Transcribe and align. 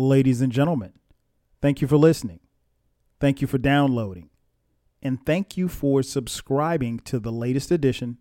Ladies 0.00 0.40
and 0.40 0.50
gentlemen, 0.50 0.94
thank 1.60 1.82
you 1.82 1.86
for 1.86 1.98
listening. 1.98 2.40
Thank 3.20 3.42
you 3.42 3.46
for 3.46 3.58
downloading. 3.58 4.30
And 5.02 5.18
thank 5.26 5.58
you 5.58 5.68
for 5.68 6.02
subscribing 6.02 7.00
to 7.00 7.18
the 7.18 7.30
latest 7.30 7.70
edition 7.70 8.16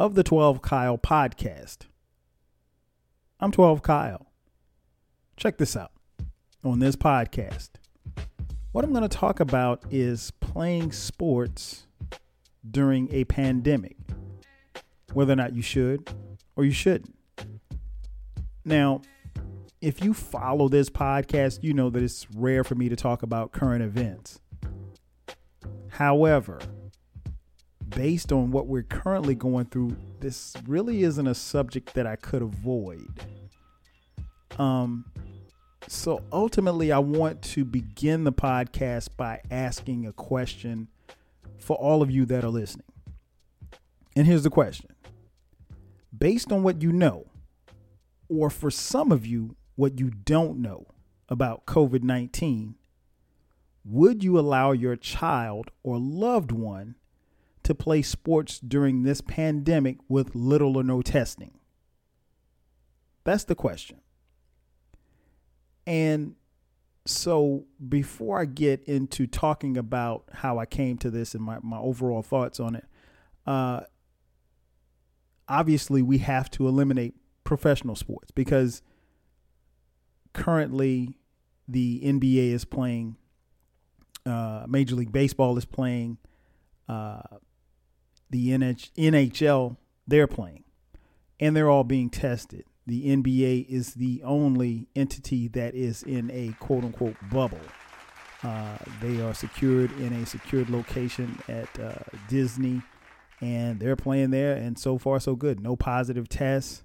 of 0.00 0.16
the 0.16 0.24
12 0.24 0.62
Kyle 0.62 0.98
podcast. 0.98 1.86
I'm 3.38 3.52
12 3.52 3.82
Kyle. 3.82 4.32
Check 5.36 5.58
this 5.58 5.76
out 5.76 5.92
on 6.64 6.80
this 6.80 6.96
podcast. 6.96 7.70
What 8.72 8.84
I'm 8.84 8.90
going 8.90 9.08
to 9.08 9.16
talk 9.16 9.38
about 9.38 9.84
is 9.92 10.32
playing 10.40 10.90
sports 10.90 11.86
during 12.68 13.08
a 13.14 13.22
pandemic, 13.26 13.96
whether 15.12 15.34
or 15.34 15.36
not 15.36 15.54
you 15.54 15.62
should 15.62 16.10
or 16.56 16.64
you 16.64 16.72
shouldn't. 16.72 17.14
Now, 18.64 19.02
if 19.82 20.02
you 20.02 20.14
follow 20.14 20.68
this 20.68 20.88
podcast, 20.88 21.58
you 21.62 21.74
know 21.74 21.90
that 21.90 22.02
it's 22.02 22.28
rare 22.36 22.62
for 22.62 22.76
me 22.76 22.88
to 22.88 22.94
talk 22.94 23.24
about 23.24 23.50
current 23.50 23.82
events. 23.82 24.40
However, 25.88 26.60
based 27.88 28.30
on 28.30 28.52
what 28.52 28.68
we're 28.68 28.84
currently 28.84 29.34
going 29.34 29.66
through, 29.66 29.96
this 30.20 30.54
really 30.66 31.02
isn't 31.02 31.26
a 31.26 31.34
subject 31.34 31.94
that 31.94 32.06
I 32.06 32.14
could 32.14 32.42
avoid. 32.42 33.08
Um, 34.56 35.04
so 35.88 36.22
ultimately, 36.32 36.92
I 36.92 37.00
want 37.00 37.42
to 37.42 37.64
begin 37.64 38.22
the 38.22 38.32
podcast 38.32 39.08
by 39.16 39.40
asking 39.50 40.06
a 40.06 40.12
question 40.12 40.86
for 41.58 41.76
all 41.76 42.02
of 42.02 42.10
you 42.10 42.24
that 42.26 42.44
are 42.44 42.50
listening. 42.50 42.86
And 44.14 44.28
here's 44.28 44.44
the 44.44 44.50
question 44.50 44.90
Based 46.16 46.52
on 46.52 46.62
what 46.62 46.82
you 46.82 46.92
know, 46.92 47.26
or 48.28 48.48
for 48.48 48.70
some 48.70 49.10
of 49.10 49.26
you, 49.26 49.56
what 49.82 49.98
you 49.98 50.10
don't 50.10 50.58
know 50.58 50.86
about 51.28 51.66
COVID 51.66 52.04
19, 52.04 52.76
would 53.84 54.22
you 54.22 54.38
allow 54.38 54.70
your 54.70 54.94
child 54.94 55.72
or 55.82 55.98
loved 55.98 56.52
one 56.52 56.94
to 57.64 57.74
play 57.74 58.00
sports 58.00 58.60
during 58.60 59.02
this 59.02 59.20
pandemic 59.20 59.96
with 60.08 60.36
little 60.36 60.76
or 60.76 60.84
no 60.84 61.02
testing? 61.02 61.58
That's 63.24 63.42
the 63.42 63.56
question. 63.56 63.98
And 65.84 66.36
so 67.04 67.64
before 67.88 68.40
I 68.40 68.44
get 68.44 68.84
into 68.84 69.26
talking 69.26 69.76
about 69.76 70.26
how 70.32 70.58
I 70.60 70.66
came 70.66 70.96
to 70.98 71.10
this 71.10 71.34
and 71.34 71.42
my, 71.42 71.58
my 71.60 71.78
overall 71.78 72.22
thoughts 72.22 72.60
on 72.60 72.76
it, 72.76 72.84
uh, 73.48 73.80
obviously 75.48 76.02
we 76.02 76.18
have 76.18 76.52
to 76.52 76.68
eliminate 76.68 77.16
professional 77.42 77.96
sports 77.96 78.30
because 78.30 78.80
currently 80.32 81.18
the 81.68 82.00
NBA 82.04 82.52
is 82.52 82.64
playing, 82.64 83.16
uh, 84.26 84.64
Major 84.68 84.94
League 84.94 85.12
Baseball 85.12 85.56
is 85.58 85.64
playing, 85.64 86.18
uh, 86.88 87.22
the 88.30 88.50
NHL 88.50 89.76
they're 90.06 90.26
playing, 90.26 90.64
and 91.38 91.54
they're 91.54 91.70
all 91.70 91.84
being 91.84 92.10
tested 92.10 92.64
the 92.86 93.16
NBA 93.16 93.68
is 93.68 93.94
the 93.94 94.22
only 94.24 94.88
entity 94.96 95.48
that 95.48 95.74
is 95.74 96.02
in 96.02 96.30
a 96.30 96.54
quote 96.58 96.84
unquote 96.84 97.16
bubble. 97.30 97.60
Uh, 98.42 98.76
they 99.00 99.20
are 99.20 99.34
secured 99.34 99.92
in 100.00 100.12
a 100.14 100.26
secured 100.26 100.68
location 100.68 101.38
at 101.48 101.78
uh, 101.78 101.94
Disney, 102.28 102.82
and 103.40 103.78
they're 103.78 103.96
playing 103.96 104.30
there. 104.30 104.56
And 104.56 104.76
so 104.76 104.98
far, 104.98 105.20
so 105.20 105.36
good. 105.36 105.60
No 105.60 105.76
positive 105.76 106.28
tests. 106.28 106.82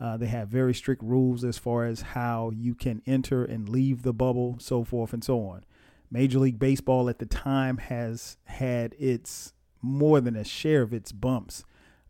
Uh, 0.00 0.16
they 0.16 0.26
have 0.26 0.48
very 0.48 0.74
strict 0.74 1.02
rules 1.02 1.44
as 1.44 1.58
far 1.58 1.84
as 1.84 2.00
how 2.00 2.50
you 2.54 2.74
can 2.74 3.02
enter 3.06 3.44
and 3.44 3.68
leave 3.68 4.02
the 4.02 4.12
bubble, 4.12 4.56
so 4.60 4.84
forth 4.84 5.12
and 5.12 5.24
so 5.24 5.40
on. 5.40 5.64
Major 6.10 6.38
League 6.38 6.58
Baseball 6.58 7.08
at 7.08 7.18
the 7.18 7.26
time 7.26 7.78
has 7.78 8.36
had 8.44 8.94
its 8.98 9.52
more 9.82 10.20
than 10.20 10.36
a 10.36 10.44
share 10.44 10.82
of 10.82 10.92
its 10.92 11.12
bumps 11.12 11.64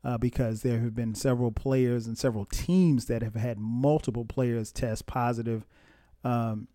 uh, 0.05 0.19
because 0.19 0.63
there 0.63 0.81
have 0.81 0.95
been 0.95 1.15
several 1.15 1.51
players 1.51 2.07
and 2.07 2.17
several 2.17 2.45
teams 2.47 3.07
that 3.07 3.23
have 3.23 3.35
had 3.35 3.59
multiple 3.59 4.25
players 4.25 4.71
test 4.71 5.07
positive 5.07 5.67
um, 6.25 6.69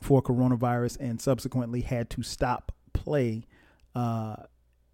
for 0.00 0.22
coronavirus 0.22 0.98
and 1.00 1.20
subsequently 1.20 1.82
had 1.82 2.10
to 2.10 2.22
stop 2.22 2.72
play 2.92 3.44
uh, 3.94 4.36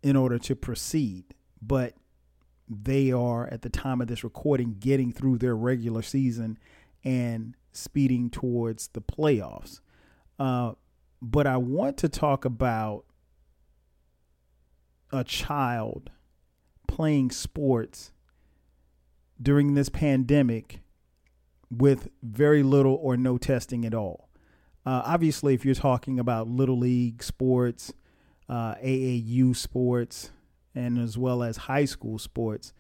in 0.03 0.17
order 0.17 0.39
to 0.39 0.55
proceed. 0.55 1.25
But 1.63 1.95
they 2.69 3.13
are, 3.13 3.47
at 3.49 3.63
the 3.63 3.69
time 3.69 4.01
of 4.01 4.09
this 4.09 4.25
recording, 4.25 4.77
getting 4.79 5.13
through 5.13 5.39
their 5.39 5.57
regular 5.57 6.03
season 6.03 6.59
and 7.03 7.55
speeding 7.73 8.31
towards 8.31 8.89
the 8.89 9.01
playoffs. 9.01 9.81
Uh, 10.39 10.73
but 11.21 11.47
I 11.47 11.57
want 11.57 11.97
to 11.99 12.09
talk 12.09 12.45
about 12.45 13.05
a 15.13 15.25
child 15.25 16.11
playing 16.89 17.31
sports 17.31 18.13
during 19.41 19.75
this 19.75 19.89
pandemic 19.89 20.81
with 21.71 22.09
very 22.23 22.63
little 22.63 22.95
or 22.95 23.17
no 23.17 23.39
testing 23.39 23.85
at 23.85 23.95
all. 23.95 24.29
Uh, 24.87 25.03
obviously, 25.05 25.55
if 25.55 25.65
you're 25.65 25.75
talking 25.75 26.19
about 26.19 26.47
little 26.47 26.79
league 26.79 27.23
sports, 27.23 27.93
uh, 28.49 28.75
AAU 28.77 29.57
sports, 29.57 30.31
and 30.75 30.99
as 30.99 31.17
well 31.17 31.43
as 31.43 31.57
high 31.57 31.85
school 31.85 32.19
sports, 32.19 32.73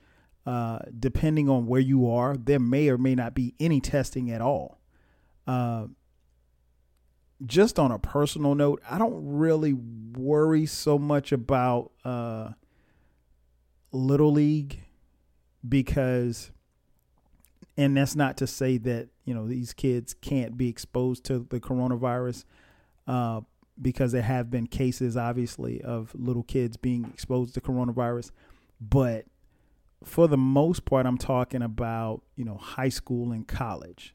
uh, 0.47 0.79
depending 0.99 1.49
on 1.49 1.67
where 1.67 1.81
you 1.81 2.11
are, 2.11 2.37
there 2.37 2.59
may 2.59 2.89
or 2.89 2.99
may 2.99 3.15
not 3.15 3.35
be 3.35 3.55
any 3.61 3.81
testing 3.81 4.31
at 4.31 4.41
all. 4.41 4.81
Uh, 5.47 5.87
just 7.45 7.79
on 7.79 7.91
a 7.91 7.99
personal 7.99 8.55
note, 8.55 8.83
I 8.89 8.99
don't 8.99 9.37
really 9.37 9.75
worry 9.75 10.67
so 10.67 10.99
much 10.99 11.33
about 11.33 11.93
uh, 12.05 12.51
little 13.93 14.33
league 14.33 14.81
because 15.67 16.51
and 17.77 17.97
that's 17.97 18.15
not 18.15 18.37
to 18.37 18.47
say 18.47 18.79
that 18.79 19.09
you 19.25 19.35
know 19.35 19.49
these 19.49 19.73
kids 19.73 20.15
can't 20.15 20.57
be 20.57 20.69
exposed 20.69 21.25
to 21.25 21.47
the 21.51 21.61
coronavirus 21.61 22.45
uh, 23.07 23.41
because 23.81 24.13
there 24.13 24.23
have 24.23 24.51
been 24.51 24.67
cases 24.67 25.17
obviously 25.17 25.83
of 25.83 26.15
little 26.15 26.43
kids 26.43 26.77
being 26.77 27.05
exposed 27.13 27.55
to 27.55 27.61
coronavirus. 27.61 28.31
But 28.81 29.27
for 30.05 30.29
the 30.29 30.37
most 30.37 30.85
part 30.85 31.07
i'm 31.07 31.17
talking 31.17 31.63
about 31.63 32.21
you 32.37 32.45
know 32.45 32.57
high 32.57 32.89
school 32.89 33.33
and 33.33 33.49
college. 33.49 34.15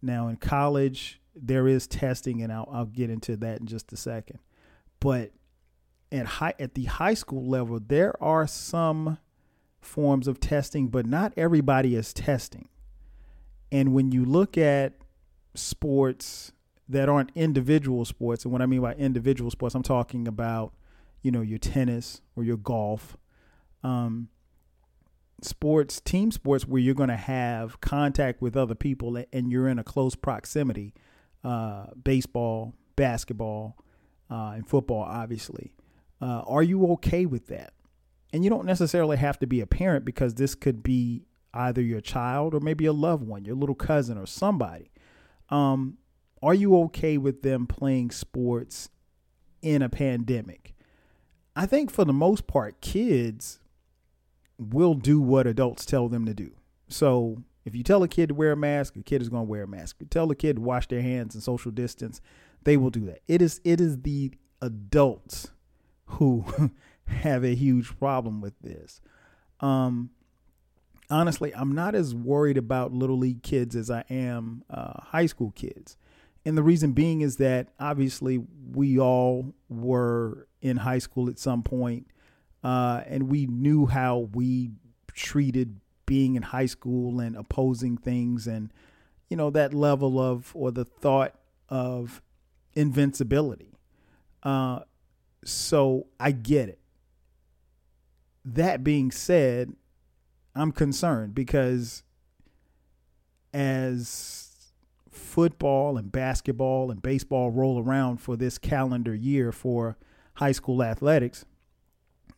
Now 0.00 0.28
in 0.28 0.36
college 0.36 1.20
there 1.34 1.68
is 1.68 1.86
testing 1.86 2.42
and 2.42 2.52
i'll, 2.52 2.68
I'll 2.72 2.86
get 2.86 3.10
into 3.10 3.36
that 3.36 3.60
in 3.60 3.66
just 3.66 3.92
a 3.92 3.96
second. 3.96 4.38
But 5.00 5.32
at 6.10 6.26
high 6.26 6.54
at 6.58 6.74
the 6.74 6.84
high 6.84 7.14
school 7.14 7.46
level, 7.46 7.80
there 7.80 8.20
are 8.22 8.46
some 8.46 9.18
forms 9.80 10.26
of 10.26 10.40
testing, 10.40 10.88
but 10.88 11.06
not 11.06 11.32
everybody 11.36 11.94
is 11.94 12.12
testing. 12.12 12.68
And 13.70 13.92
when 13.92 14.12
you 14.12 14.24
look 14.24 14.56
at 14.56 14.94
sports 15.54 16.52
that 16.88 17.08
aren't 17.08 17.30
individual 17.34 18.04
sports, 18.04 18.44
and 18.44 18.52
what 18.52 18.62
I 18.62 18.66
mean 18.66 18.80
by 18.80 18.94
individual 18.94 19.50
sports, 19.50 19.74
I'm 19.74 19.82
talking 19.82 20.26
about, 20.26 20.72
you 21.22 21.30
know, 21.30 21.42
your 21.42 21.58
tennis 21.58 22.22
or 22.34 22.44
your 22.44 22.56
golf, 22.56 23.16
um, 23.82 24.28
sports, 25.42 26.00
team 26.00 26.30
sports 26.30 26.66
where 26.66 26.80
you're 26.80 26.94
going 26.94 27.10
to 27.10 27.16
have 27.16 27.80
contact 27.80 28.40
with 28.40 28.56
other 28.56 28.74
people 28.74 29.22
and 29.32 29.52
you're 29.52 29.68
in 29.68 29.78
a 29.78 29.84
close 29.84 30.14
proximity, 30.14 30.94
uh, 31.44 31.86
baseball, 32.02 32.74
basketball, 32.96 33.76
uh, 34.30 34.52
and 34.54 34.68
football, 34.68 35.02
obviously. 35.02 35.72
Uh, 36.20 36.42
are 36.46 36.62
you 36.62 36.86
okay 36.92 37.26
with 37.26 37.46
that? 37.46 37.72
And 38.32 38.44
you 38.44 38.50
don't 38.50 38.66
necessarily 38.66 39.16
have 39.16 39.38
to 39.38 39.46
be 39.46 39.60
a 39.60 39.66
parent 39.66 40.04
because 40.04 40.34
this 40.34 40.54
could 40.54 40.82
be 40.82 41.24
either 41.54 41.80
your 41.80 42.00
child 42.00 42.54
or 42.54 42.60
maybe 42.60 42.86
a 42.86 42.92
loved 42.92 43.26
one, 43.26 43.44
your 43.44 43.54
little 43.54 43.74
cousin 43.74 44.18
or 44.18 44.26
somebody. 44.26 44.90
Um, 45.50 45.98
are 46.42 46.54
you 46.54 46.76
okay 46.82 47.18
with 47.18 47.42
them 47.42 47.66
playing 47.66 48.10
sports 48.10 48.90
in 49.62 49.82
a 49.82 49.88
pandemic? 49.88 50.74
I 51.56 51.66
think 51.66 51.90
for 51.90 52.04
the 52.04 52.12
most 52.12 52.46
part, 52.46 52.80
kids 52.80 53.58
will 54.58 54.94
do 54.94 55.20
what 55.20 55.46
adults 55.46 55.84
tell 55.84 56.08
them 56.08 56.24
to 56.26 56.34
do. 56.34 56.52
So 56.88 57.42
if 57.64 57.74
you 57.74 57.82
tell 57.82 58.02
a 58.02 58.08
kid 58.08 58.28
to 58.28 58.34
wear 58.34 58.52
a 58.52 58.56
mask, 58.56 58.96
a 58.96 59.02
kid 59.02 59.22
is 59.22 59.28
going 59.28 59.46
to 59.46 59.50
wear 59.50 59.64
a 59.64 59.68
mask. 59.68 59.96
If 59.96 60.02
you 60.02 60.08
tell 60.08 60.30
a 60.30 60.34
kid 60.34 60.56
to 60.56 60.62
wash 60.62 60.88
their 60.88 61.02
hands 61.02 61.34
and 61.34 61.42
social 61.42 61.70
distance, 61.70 62.20
they 62.64 62.76
will 62.76 62.90
do 62.90 63.04
that. 63.06 63.20
It 63.28 63.42
is 63.42 63.60
it 63.64 63.80
is 63.80 64.02
the 64.02 64.32
adults 64.60 65.50
who 66.06 66.44
have 67.06 67.44
a 67.44 67.54
huge 67.54 67.98
problem 67.98 68.40
with 68.40 68.54
this. 68.60 69.00
Um, 69.60 70.10
honestly, 71.10 71.54
I'm 71.54 71.74
not 71.74 71.94
as 71.94 72.14
worried 72.14 72.58
about 72.58 72.92
little 72.92 73.18
league 73.18 73.42
kids 73.42 73.76
as 73.76 73.90
I 73.90 74.04
am 74.10 74.64
uh, 74.70 75.00
high 75.00 75.26
school 75.26 75.52
kids. 75.52 75.96
And 76.48 76.56
the 76.56 76.62
reason 76.62 76.92
being 76.92 77.20
is 77.20 77.36
that 77.36 77.68
obviously 77.78 78.42
we 78.72 78.98
all 78.98 79.52
were 79.68 80.48
in 80.62 80.78
high 80.78 80.96
school 80.96 81.28
at 81.28 81.38
some 81.38 81.62
point, 81.62 82.06
uh, 82.64 83.02
and 83.06 83.28
we 83.28 83.44
knew 83.44 83.84
how 83.84 84.30
we 84.32 84.70
treated 85.12 85.78
being 86.06 86.36
in 86.36 86.42
high 86.42 86.64
school 86.64 87.20
and 87.20 87.36
opposing 87.36 87.98
things 87.98 88.46
and 88.46 88.72
you 89.28 89.36
know 89.36 89.50
that 89.50 89.74
level 89.74 90.18
of 90.18 90.50
or 90.54 90.70
the 90.70 90.86
thought 90.86 91.34
of 91.68 92.22
invincibility. 92.72 93.74
Uh, 94.42 94.80
so 95.44 96.06
I 96.18 96.30
get 96.30 96.70
it. 96.70 96.78
That 98.46 98.82
being 98.82 99.10
said, 99.10 99.74
I'm 100.54 100.72
concerned 100.72 101.34
because 101.34 102.04
as 103.52 104.47
football 105.18 105.96
and 105.96 106.10
basketball 106.10 106.90
and 106.90 107.02
baseball 107.02 107.50
roll 107.50 107.82
around 107.82 108.18
for 108.18 108.36
this 108.36 108.58
calendar 108.58 109.14
year 109.14 109.52
for 109.52 109.96
high 110.34 110.52
school 110.52 110.82
athletics, 110.82 111.44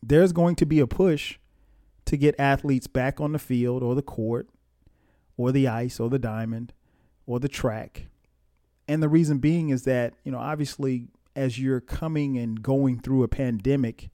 there's 0.03 0.33
going 0.33 0.55
to 0.55 0.65
be 0.65 0.79
a 0.79 0.87
push 0.87 1.37
to 2.05 2.17
get 2.17 2.35
athletes 2.39 2.87
back 2.87 3.21
on 3.21 3.31
the 3.31 3.39
field 3.39 3.83
or 3.83 3.95
the 3.95 4.01
court 4.01 4.49
or 5.37 5.51
the 5.51 5.67
ice 5.67 5.99
or 5.99 6.09
the 6.09 6.19
diamond 6.19 6.73
or 7.25 7.39
the 7.39 7.47
track. 7.47 8.07
And 8.87 9.01
the 9.01 9.09
reason 9.09 9.37
being 9.37 9.69
is 9.69 9.83
that, 9.83 10.13
you 10.23 10.31
know, 10.31 10.39
obviously, 10.39 11.07
as 11.35 11.59
you're 11.59 11.79
coming 11.79 12.37
and 12.37 12.61
going 12.61 12.99
through 12.99 13.23
a 13.23 13.27
pandemic, 13.27 14.09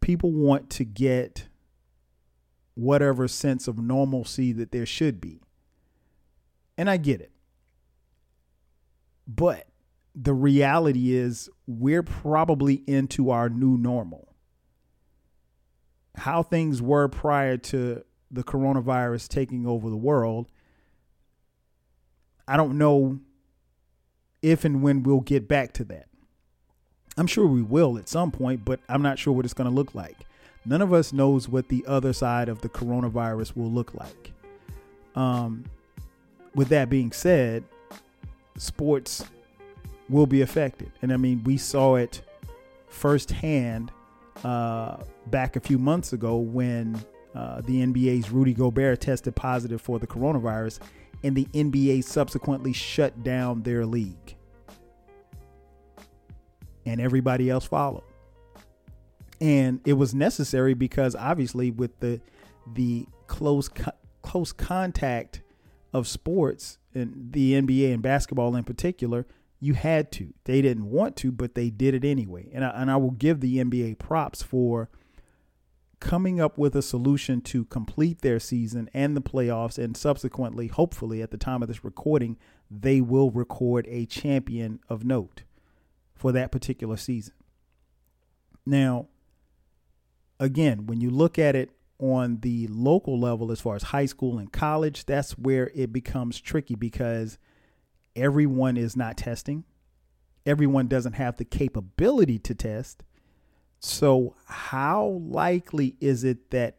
people 0.00 0.32
want 0.32 0.68
to 0.70 0.84
get 0.84 1.48
whatever 2.74 3.28
sense 3.28 3.68
of 3.68 3.78
normalcy 3.78 4.52
that 4.52 4.72
there 4.72 4.86
should 4.86 5.20
be. 5.20 5.40
And 6.76 6.90
I 6.90 6.96
get 6.96 7.20
it. 7.20 7.31
But 9.26 9.66
the 10.14 10.34
reality 10.34 11.14
is, 11.14 11.48
we're 11.66 12.02
probably 12.02 12.82
into 12.86 13.30
our 13.30 13.48
new 13.48 13.78
normal. 13.78 14.28
How 16.16 16.42
things 16.42 16.82
were 16.82 17.08
prior 17.08 17.56
to 17.56 18.04
the 18.30 18.42
coronavirus 18.42 19.28
taking 19.28 19.66
over 19.66 19.88
the 19.88 19.96
world, 19.96 20.48
I 22.46 22.56
don't 22.56 22.76
know 22.76 23.20
if 24.42 24.64
and 24.64 24.82
when 24.82 25.02
we'll 25.02 25.20
get 25.20 25.48
back 25.48 25.72
to 25.74 25.84
that. 25.84 26.08
I'm 27.16 27.26
sure 27.26 27.46
we 27.46 27.62
will 27.62 27.98
at 27.98 28.08
some 28.08 28.30
point, 28.30 28.64
but 28.64 28.80
I'm 28.88 29.02
not 29.02 29.18
sure 29.18 29.32
what 29.32 29.44
it's 29.44 29.54
going 29.54 29.68
to 29.68 29.74
look 29.74 29.94
like. 29.94 30.16
None 30.64 30.82
of 30.82 30.92
us 30.92 31.12
knows 31.12 31.48
what 31.48 31.68
the 31.68 31.84
other 31.86 32.12
side 32.12 32.48
of 32.48 32.60
the 32.60 32.68
coronavirus 32.68 33.56
will 33.56 33.70
look 33.70 33.94
like. 33.94 34.32
Um, 35.14 35.64
with 36.54 36.68
that 36.68 36.88
being 36.88 37.12
said, 37.12 37.64
sports 38.56 39.24
will 40.08 40.26
be 40.26 40.42
affected. 40.42 40.92
And 41.02 41.12
I 41.12 41.16
mean, 41.16 41.42
we 41.44 41.56
saw 41.56 41.96
it 41.96 42.22
firsthand 42.88 43.90
uh, 44.44 44.98
back 45.26 45.56
a 45.56 45.60
few 45.60 45.78
months 45.78 46.12
ago 46.12 46.36
when 46.36 47.02
uh, 47.34 47.62
the 47.62 47.84
NBA's 47.84 48.30
Rudy 48.30 48.52
Gobert 48.52 49.00
tested 49.00 49.34
positive 49.34 49.80
for 49.80 49.98
the 49.98 50.06
coronavirus, 50.06 50.80
and 51.22 51.34
the 51.34 51.46
NBA 51.46 52.04
subsequently 52.04 52.72
shut 52.72 53.22
down 53.22 53.62
their 53.62 53.86
league. 53.86 54.36
And 56.84 57.00
everybody 57.00 57.48
else 57.48 57.64
followed. 57.64 58.02
And 59.40 59.80
it 59.84 59.94
was 59.94 60.14
necessary 60.14 60.74
because 60.74 61.16
obviously 61.16 61.70
with 61.70 61.98
the 62.00 62.20
the 62.74 63.06
close 63.26 63.68
co- 63.68 63.92
close 64.22 64.52
contact 64.52 65.42
of 65.92 66.08
sports 66.08 66.78
and 66.94 67.32
the 67.32 67.52
NBA 67.52 67.92
and 67.92 68.02
basketball 68.02 68.56
in 68.56 68.64
particular, 68.64 69.26
you 69.60 69.74
had 69.74 70.10
to. 70.12 70.34
They 70.44 70.60
didn't 70.60 70.90
want 70.90 71.16
to, 71.16 71.30
but 71.30 71.54
they 71.54 71.70
did 71.70 71.94
it 71.94 72.04
anyway. 72.04 72.48
And 72.52 72.64
I, 72.64 72.70
and 72.70 72.90
I 72.90 72.96
will 72.96 73.12
give 73.12 73.40
the 73.40 73.58
NBA 73.58 73.98
props 73.98 74.42
for 74.42 74.88
coming 76.00 76.40
up 76.40 76.58
with 76.58 76.74
a 76.74 76.82
solution 76.82 77.40
to 77.40 77.64
complete 77.66 78.22
their 78.22 78.40
season 78.40 78.90
and 78.92 79.16
the 79.16 79.22
playoffs, 79.22 79.78
and 79.78 79.96
subsequently, 79.96 80.66
hopefully, 80.66 81.22
at 81.22 81.30
the 81.30 81.36
time 81.36 81.62
of 81.62 81.68
this 81.68 81.84
recording, 81.84 82.36
they 82.68 83.00
will 83.00 83.30
record 83.30 83.86
a 83.88 84.04
champion 84.06 84.80
of 84.88 85.04
note 85.04 85.44
for 86.12 86.32
that 86.32 86.50
particular 86.50 86.96
season. 86.96 87.34
Now, 88.66 89.06
again, 90.40 90.86
when 90.86 91.00
you 91.00 91.10
look 91.10 91.38
at 91.38 91.54
it 91.54 91.70
on 92.02 92.40
the 92.40 92.66
local 92.66 93.18
level, 93.18 93.52
as 93.52 93.60
far 93.60 93.76
as 93.76 93.84
high 93.84 94.06
school 94.06 94.38
and 94.38 94.52
college, 94.52 95.06
that's 95.06 95.38
where 95.38 95.70
it 95.72 95.92
becomes 95.92 96.40
tricky 96.40 96.74
because 96.74 97.38
everyone 98.16 98.76
is 98.76 98.96
not 98.96 99.16
testing. 99.16 99.62
Everyone 100.44 100.88
doesn't 100.88 101.12
have 101.12 101.36
the 101.36 101.44
capability 101.44 102.40
to 102.40 102.54
test. 102.56 103.04
So, 103.78 104.34
how 104.46 105.20
likely 105.24 105.96
is 106.00 106.24
it 106.24 106.50
that 106.50 106.78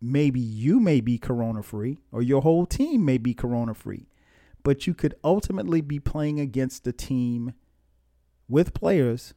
maybe 0.00 0.40
you 0.40 0.78
may 0.78 1.00
be 1.00 1.18
corona 1.18 1.62
free 1.62 1.98
or 2.12 2.22
your 2.22 2.42
whole 2.42 2.66
team 2.66 3.04
may 3.04 3.18
be 3.18 3.34
corona 3.34 3.74
free, 3.74 4.06
but 4.62 4.86
you 4.86 4.94
could 4.94 5.14
ultimately 5.24 5.80
be 5.80 5.98
playing 5.98 6.38
against 6.38 6.86
a 6.86 6.92
team 6.92 7.54
with 8.48 8.74
players 8.74 9.34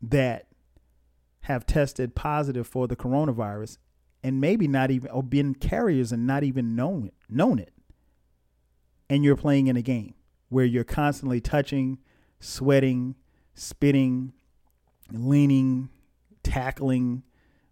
that 0.00 0.45
have 1.46 1.64
tested 1.64 2.16
positive 2.16 2.66
for 2.66 2.88
the 2.88 2.96
coronavirus 2.96 3.78
and 4.20 4.40
maybe 4.40 4.66
not 4.66 4.90
even 4.90 5.08
or 5.12 5.22
been 5.22 5.54
carriers 5.54 6.10
and 6.10 6.26
not 6.26 6.42
even 6.42 6.74
known 6.74 7.06
it, 7.06 7.14
known 7.28 7.60
it. 7.60 7.72
And 9.08 9.22
you're 9.22 9.36
playing 9.36 9.68
in 9.68 9.76
a 9.76 9.82
game 9.82 10.14
where 10.48 10.64
you're 10.64 10.82
constantly 10.82 11.40
touching, 11.40 11.98
sweating, 12.40 13.14
spitting, 13.54 14.32
leaning, 15.12 15.88
tackling, 16.42 17.22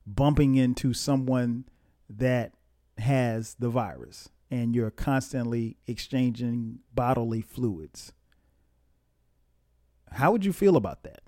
bumping 0.07 0.55
into 0.55 0.95
someone 0.95 1.65
that 2.09 2.53
has 2.99 3.57
the 3.59 3.69
virus 3.69 4.29
and 4.53 4.77
you're 4.77 4.93
constantly 4.93 5.79
exchanging 5.89 6.79
bodily 6.95 7.43
fluids. 7.43 8.13
How 10.13 10.31
would 10.31 10.45
you 10.45 10.53
feel 10.53 10.77
about 10.77 11.03
that? 11.03 11.24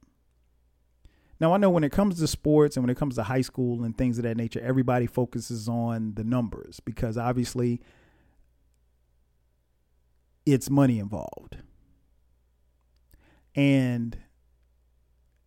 Now, 1.39 1.53
I 1.53 1.59
know 1.59 1.69
when 1.71 1.85
it 1.85 1.93
comes 1.93 2.19
to 2.19 2.27
sports 2.27 2.77
and 2.77 2.85
when 2.85 2.91
it 2.91 2.97
comes 2.97 3.17
to 3.17 3.23
high 3.25 3.43
school 3.43 3.85
and 3.85 3.97
things 3.97 4.19
of 4.19 4.25
that 4.25 4.37
nature, 4.37 4.61
everybody 4.61 5.07
focuses 5.07 5.69
on 5.69 6.15
the 6.15 6.25
numbers 6.25 6.81
because 6.81 7.19
obviously 7.19 7.81
it's 10.47 10.71
money 10.71 10.99
involved. 10.99 11.59
And 13.55 14.17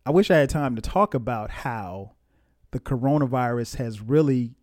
I 0.06 0.10
wish 0.10 0.30
I 0.30 0.36
had 0.36 0.50
time 0.50 0.76
to 0.76 0.82
talk 0.82 1.14
about 1.14 1.50
how 1.50 2.12
the 2.70 2.80
coronavirus 2.80 3.76
has 3.76 4.00
really 4.00 4.54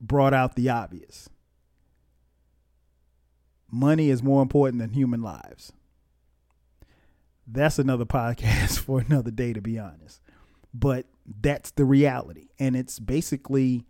brought 0.00 0.32
out 0.32 0.54
the 0.54 0.70
obvious. 0.70 1.28
Money 3.70 4.08
is 4.08 4.22
more 4.22 4.40
important 4.40 4.80
than 4.80 4.90
human 4.90 5.20
lives. 5.20 5.72
That's 7.50 7.78
another 7.78 8.04
podcast 8.04 8.78
for 8.84 9.00
another 9.00 9.30
day, 9.30 9.52
to 9.52 9.60
be 9.60 9.78
honest. 9.78 10.20
But 10.74 11.06
that's 11.40 11.70
the 11.72 11.84
reality. 11.84 12.48
And 12.58 12.76
it's 12.76 12.98
basically, 12.98 13.86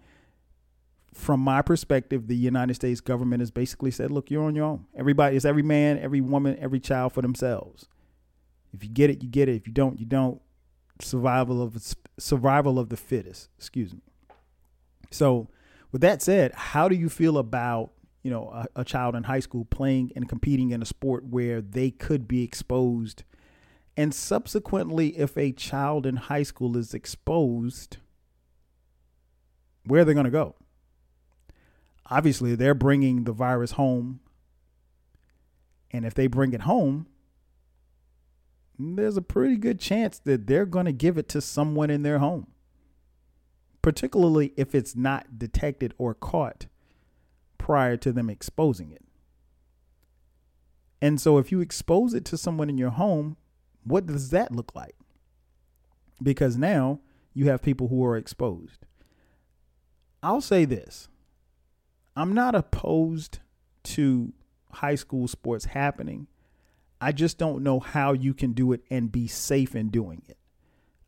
from 1.12 1.40
my 1.40 1.62
perspective, 1.62 2.28
the 2.28 2.36
United 2.36 2.74
States 2.74 3.00
government 3.00 3.40
has 3.40 3.50
basically 3.50 3.90
said, 3.90 4.10
look, 4.10 4.30
you're 4.30 4.44
on 4.44 4.54
your 4.54 4.64
own. 4.64 4.86
Everybody 4.96 5.36
is 5.36 5.44
every 5.44 5.62
man, 5.62 5.98
every 5.98 6.20
woman, 6.20 6.56
every 6.60 6.80
child 6.80 7.12
for 7.12 7.22
themselves. 7.22 7.88
If 8.72 8.84
you 8.84 8.90
get 8.90 9.10
it, 9.10 9.22
you 9.22 9.28
get 9.28 9.48
it. 9.48 9.56
If 9.56 9.66
you 9.66 9.72
don't, 9.72 9.98
you 9.98 10.06
don't. 10.06 10.40
Survival 11.00 11.62
of 11.62 11.94
survival 12.18 12.78
of 12.78 12.88
the 12.88 12.96
fittest. 12.96 13.48
Excuse 13.56 13.94
me. 13.94 14.00
So, 15.12 15.48
with 15.92 16.00
that 16.00 16.22
said, 16.22 16.52
how 16.54 16.88
do 16.88 16.96
you 16.96 17.08
feel 17.08 17.38
about 17.38 17.92
you 18.22 18.30
know 18.30 18.50
a, 18.50 18.80
a 18.80 18.84
child 18.84 19.14
in 19.14 19.22
high 19.22 19.40
school 19.40 19.64
playing 19.64 20.10
and 20.16 20.28
competing 20.28 20.70
in 20.70 20.82
a 20.82 20.84
sport 20.84 21.24
where 21.24 21.60
they 21.60 21.90
could 21.90 22.26
be 22.26 22.42
exposed, 22.42 23.22
and 23.99 24.14
subsequently, 24.14 25.09
if 25.19 25.37
a 25.37 25.50
child 25.50 26.07
in 26.07 26.14
high 26.14 26.45
school 26.45 26.76
is 26.76 26.95
exposed, 26.95 27.97
where 29.85 30.02
are 30.02 30.05
they 30.05 30.14
going 30.14 30.23
to 30.23 30.31
go? 30.31 30.55
Obviously, 32.07 32.55
they're 32.55 32.75
bringing 32.75 33.25
the 33.25 33.33
virus 33.33 33.73
home, 33.73 34.21
and 35.90 36.07
if 36.07 36.14
they 36.14 36.28
bring 36.28 36.52
it 36.52 36.61
home, 36.61 37.09
there's 38.78 39.17
a 39.17 39.23
pretty 39.23 39.57
good 39.57 39.81
chance 39.81 40.21
that 40.21 40.47
they're 40.47 40.64
going 40.64 40.87
to 40.87 40.93
give 40.93 41.19
it 41.19 41.28
to 41.31 41.40
someone 41.40 41.90
in 41.90 42.05
their 42.05 42.21
home, 42.21 42.47
particularly 43.83 44.52
if 44.57 44.76
it's 44.76 44.95
not 44.95 45.40
detected 45.40 45.93
or 45.99 46.14
caught 46.14 46.67
prior 47.59 47.97
to 47.97 48.12
them 48.12 48.31
exposing 48.31 48.93
it. 48.93 49.05
And 51.02 51.21
so, 51.21 51.38
if 51.38 51.50
you 51.50 51.61
expose 51.61 52.14
it 52.14 52.25
to 52.26 52.38
someone 52.38 52.71
in 52.71 52.78
your 52.78 52.90
home, 52.90 53.37
what 53.90 54.07
does 54.07 54.30
that 54.30 54.52
look 54.52 54.75
like? 54.75 54.97
Because 56.23 56.57
now 56.57 57.00
you 57.35 57.47
have 57.49 57.62
people 57.62 57.88
who 57.88 58.04
are 58.04 58.16
exposed. 58.16 58.87
I'll 60.23 60.40
say 60.40 60.64
this 60.64 61.09
I'm 62.16 62.35
not 62.35 62.54
opposed 62.54 63.38
to 63.85 64.33
high 64.73 64.97
school 64.97 65.28
sports 65.28 65.66
happening 65.66 66.26
I 67.00 67.12
just 67.12 67.38
don't 67.38 67.62
know 67.62 67.80
how 67.80 68.12
you 68.12 68.35
can 68.35 68.52
do 68.52 68.73
it 68.73 68.83
and 68.90 69.11
be 69.12 69.28
safe 69.28 69.76
in 69.76 69.88
doing 69.88 70.23
it. 70.28 70.37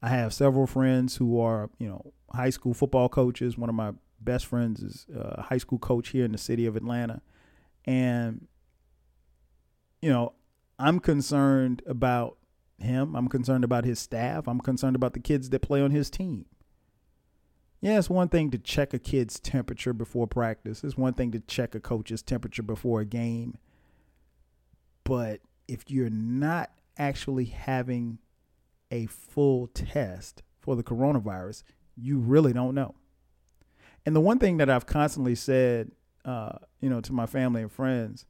I 0.02 0.08
have 0.10 0.32
several 0.32 0.66
friends 0.66 1.16
who 1.16 1.40
are, 1.40 1.68
you 1.78 1.88
know, 1.88 2.12
high 2.32 2.50
school 2.50 2.74
football 2.74 3.08
coaches. 3.08 3.58
One 3.58 3.68
of 3.68 3.74
my 3.74 3.92
best 4.20 4.46
friends 4.46 4.82
is 4.82 5.06
a 5.14 5.42
high 5.42 5.58
school 5.58 5.78
coach 5.78 6.10
here 6.10 6.24
in 6.24 6.32
the 6.32 6.38
city 6.38 6.66
of 6.66 6.76
Atlanta. 6.76 7.22
And 7.84 8.46
you 10.00 10.10
know, 10.10 10.32
I'm 10.78 11.00
concerned 11.00 11.82
about 11.86 12.38
him. 12.82 13.14
I'm 13.14 13.28
concerned 13.28 13.64
about 13.64 13.84
his 13.84 13.98
staff. 13.98 14.48
I'm 14.48 14.60
concerned 14.60 14.96
about 14.96 15.12
the 15.12 15.20
kids 15.20 15.50
that 15.50 15.60
play 15.60 15.82
on 15.82 15.90
his 15.90 16.10
team. 16.10 16.46
Yeah, 17.80 17.98
it's 17.98 18.10
one 18.10 18.28
thing 18.28 18.50
to 18.50 18.58
check 18.58 18.92
a 18.92 18.98
kid's 18.98 19.40
temperature 19.40 19.92
before 19.92 20.26
practice. 20.26 20.84
It's 20.84 20.98
one 20.98 21.14
thing 21.14 21.32
to 21.32 21.40
check 21.40 21.74
a 21.74 21.80
coach's 21.80 22.22
temperature 22.22 22.62
before 22.62 23.00
a 23.00 23.06
game. 23.06 23.56
But 25.04 25.40
if 25.66 25.90
you're 25.90 26.10
not 26.10 26.70
actually 26.98 27.46
having 27.46 28.18
a 28.90 29.06
full 29.06 29.68
test 29.68 30.42
for 30.58 30.76
the 30.76 30.82
coronavirus, 30.82 31.62
you 31.96 32.18
really 32.18 32.52
don't 32.52 32.74
know. 32.74 32.94
And 34.04 34.14
the 34.14 34.20
one 34.20 34.38
thing 34.38 34.58
that 34.58 34.68
I've 34.68 34.86
constantly 34.86 35.34
said, 35.34 35.92
uh, 36.24 36.58
you 36.80 36.90
know, 36.90 37.00
to 37.00 37.12
my 37.12 37.26
family 37.26 37.62
and 37.62 37.72
friends 37.72 38.26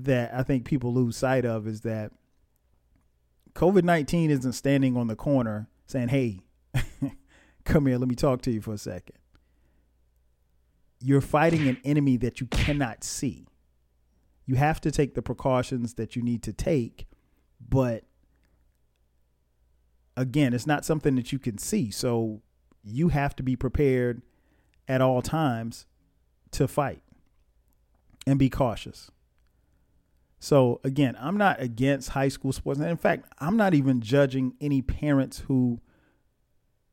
that 0.00 0.32
I 0.34 0.42
think 0.42 0.64
people 0.64 0.92
lose 0.92 1.16
sight 1.16 1.44
of 1.44 1.66
is 1.66 1.82
that 1.82 2.12
COVID 3.54 3.84
19 3.84 4.30
isn't 4.30 4.52
standing 4.52 4.96
on 4.96 5.06
the 5.06 5.16
corner 5.16 5.68
saying, 5.86 6.08
hey, 6.08 6.40
come 7.64 7.86
here, 7.86 7.98
let 7.98 8.08
me 8.08 8.14
talk 8.14 8.42
to 8.42 8.50
you 8.50 8.60
for 8.60 8.74
a 8.74 8.78
second. 8.78 9.16
You're 11.00 11.20
fighting 11.20 11.66
an 11.68 11.78
enemy 11.84 12.16
that 12.18 12.40
you 12.40 12.46
cannot 12.46 13.02
see. 13.02 13.46
You 14.46 14.56
have 14.56 14.80
to 14.82 14.90
take 14.90 15.14
the 15.14 15.22
precautions 15.22 15.94
that 15.94 16.16
you 16.16 16.22
need 16.22 16.42
to 16.42 16.52
take, 16.52 17.06
but 17.66 18.04
again, 20.16 20.52
it's 20.52 20.66
not 20.66 20.84
something 20.84 21.16
that 21.16 21.32
you 21.32 21.38
can 21.38 21.58
see. 21.58 21.90
So 21.90 22.42
you 22.82 23.08
have 23.08 23.34
to 23.36 23.42
be 23.42 23.56
prepared 23.56 24.22
at 24.88 25.00
all 25.00 25.22
times 25.22 25.86
to 26.52 26.66
fight 26.66 27.02
and 28.26 28.38
be 28.38 28.50
cautious. 28.50 29.10
So 30.40 30.80
again, 30.82 31.16
I'm 31.20 31.36
not 31.36 31.60
against 31.60 32.08
high 32.10 32.28
school 32.28 32.52
sports. 32.52 32.80
And 32.80 32.88
in 32.88 32.96
fact, 32.96 33.26
I'm 33.38 33.58
not 33.58 33.74
even 33.74 34.00
judging 34.00 34.54
any 34.58 34.80
parents 34.80 35.40
who, 35.40 35.80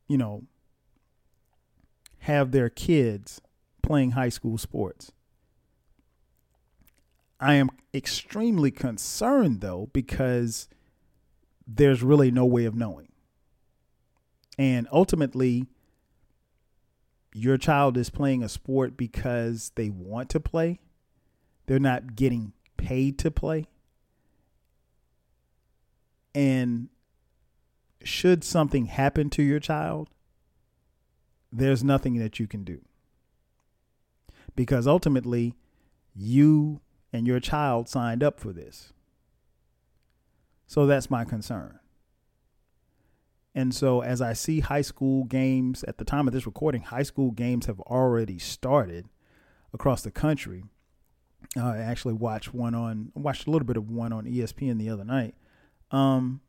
you 0.06 0.18
know, 0.18 0.44
have 2.20 2.52
their 2.52 2.68
kids 2.68 3.40
playing 3.82 4.12
high 4.12 4.28
school 4.28 4.58
sports. 4.58 5.12
I 7.40 7.54
am 7.54 7.70
extremely 7.94 8.70
concerned 8.70 9.62
though 9.62 9.88
because 9.94 10.68
there's 11.66 12.02
really 12.02 12.30
no 12.30 12.44
way 12.44 12.66
of 12.66 12.74
knowing. 12.74 13.08
And 14.58 14.88
ultimately, 14.92 15.66
your 17.32 17.56
child 17.56 17.96
is 17.96 18.10
playing 18.10 18.42
a 18.42 18.48
sport 18.48 18.96
because 18.96 19.72
they 19.74 19.88
want 19.88 20.28
to 20.30 20.40
play. 20.40 20.80
They're 21.66 21.78
not 21.78 22.16
getting 22.16 22.52
paid 22.78 23.18
to 23.18 23.30
play. 23.30 23.66
And 26.34 26.88
should 28.02 28.42
something 28.42 28.86
happen 28.86 29.28
to 29.30 29.42
your 29.42 29.60
child, 29.60 30.08
there's 31.52 31.84
nothing 31.84 32.18
that 32.18 32.38
you 32.38 32.46
can 32.46 32.64
do. 32.64 32.80
Because 34.56 34.86
ultimately, 34.86 35.54
you 36.14 36.80
and 37.12 37.26
your 37.26 37.40
child 37.40 37.88
signed 37.88 38.22
up 38.22 38.40
for 38.40 38.52
this. 38.52 38.92
So 40.66 40.86
that's 40.86 41.10
my 41.10 41.24
concern. 41.24 41.78
And 43.54 43.74
so, 43.74 44.02
as 44.02 44.20
I 44.20 44.34
see 44.34 44.60
high 44.60 44.82
school 44.82 45.24
games 45.24 45.82
at 45.84 45.98
the 45.98 46.04
time 46.04 46.28
of 46.28 46.34
this 46.34 46.46
recording, 46.46 46.82
high 46.82 47.02
school 47.02 47.32
games 47.32 47.66
have 47.66 47.80
already 47.80 48.38
started 48.38 49.08
across 49.72 50.02
the 50.02 50.10
country. 50.10 50.64
Uh, 51.56 51.66
I 51.66 51.78
actually 51.78 52.14
watched 52.14 52.52
one 52.52 52.74
on 52.74 53.12
watched 53.14 53.46
a 53.46 53.50
little 53.50 53.66
bit 53.66 53.76
of 53.76 53.90
one 53.90 54.12
on 54.12 54.24
ESPN 54.24 54.78
the 54.78 54.90
other 54.90 55.04
night. 55.04 55.34
Um, 55.90 56.40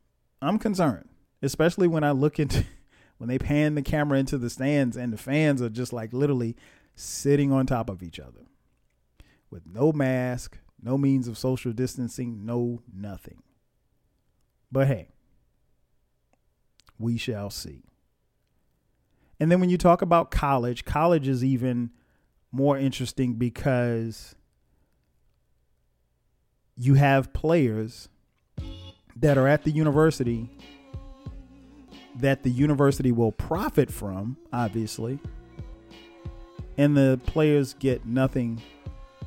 I'm 0.42 0.58
concerned, 0.58 1.08
especially 1.42 1.88
when 1.88 2.04
I 2.04 2.10
look 2.10 2.38
into 2.38 2.64
when 3.18 3.28
they 3.28 3.38
pan 3.38 3.74
the 3.74 3.82
camera 3.82 4.18
into 4.18 4.38
the 4.38 4.50
stands 4.50 4.96
and 4.96 5.12
the 5.12 5.18
fans 5.18 5.62
are 5.62 5.68
just 5.68 5.92
like 5.92 6.12
literally 6.12 6.56
sitting 6.94 7.52
on 7.52 7.66
top 7.66 7.88
of 7.88 8.02
each 8.02 8.20
other 8.20 8.46
with 9.50 9.62
no 9.66 9.92
mask, 9.92 10.58
no 10.82 10.96
means 10.96 11.28
of 11.28 11.38
social 11.38 11.72
distancing, 11.72 12.44
no 12.44 12.82
nothing. 12.92 13.42
But 14.70 14.86
hey, 14.86 15.08
we 16.98 17.16
shall 17.16 17.50
see. 17.50 17.84
And 19.38 19.50
then 19.50 19.60
when 19.60 19.70
you 19.70 19.78
talk 19.78 20.02
about 20.02 20.30
college, 20.30 20.84
college 20.84 21.26
is 21.26 21.42
even 21.42 21.90
more 22.52 22.78
interesting 22.78 23.34
because 23.34 24.34
you 26.80 26.94
have 26.94 27.30
players 27.34 28.08
that 29.14 29.36
are 29.36 29.46
at 29.46 29.64
the 29.64 29.70
university 29.70 30.48
that 32.16 32.42
the 32.42 32.48
university 32.48 33.12
will 33.12 33.32
profit 33.32 33.92
from, 33.92 34.38
obviously, 34.50 35.18
and 36.78 36.96
the 36.96 37.20
players 37.26 37.74
get 37.74 38.06
nothing 38.06 38.62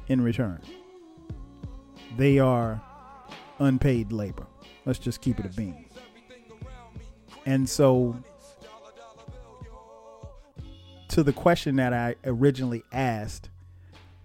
in 0.08 0.20
return. 0.22 0.60
They 2.18 2.40
are 2.40 2.82
unpaid 3.60 4.12
labor. 4.12 4.48
Let's 4.86 4.98
just 4.98 5.22
keep 5.22 5.40
it 5.40 5.46
a 5.46 5.50
bean. 5.50 5.86
And 7.46 7.70
so, 7.70 8.16
to 11.10 11.22
the 11.22 11.34
question 11.34 11.76
that 11.76 11.94
I 11.94 12.16
originally 12.26 12.82
asked, 12.92 13.52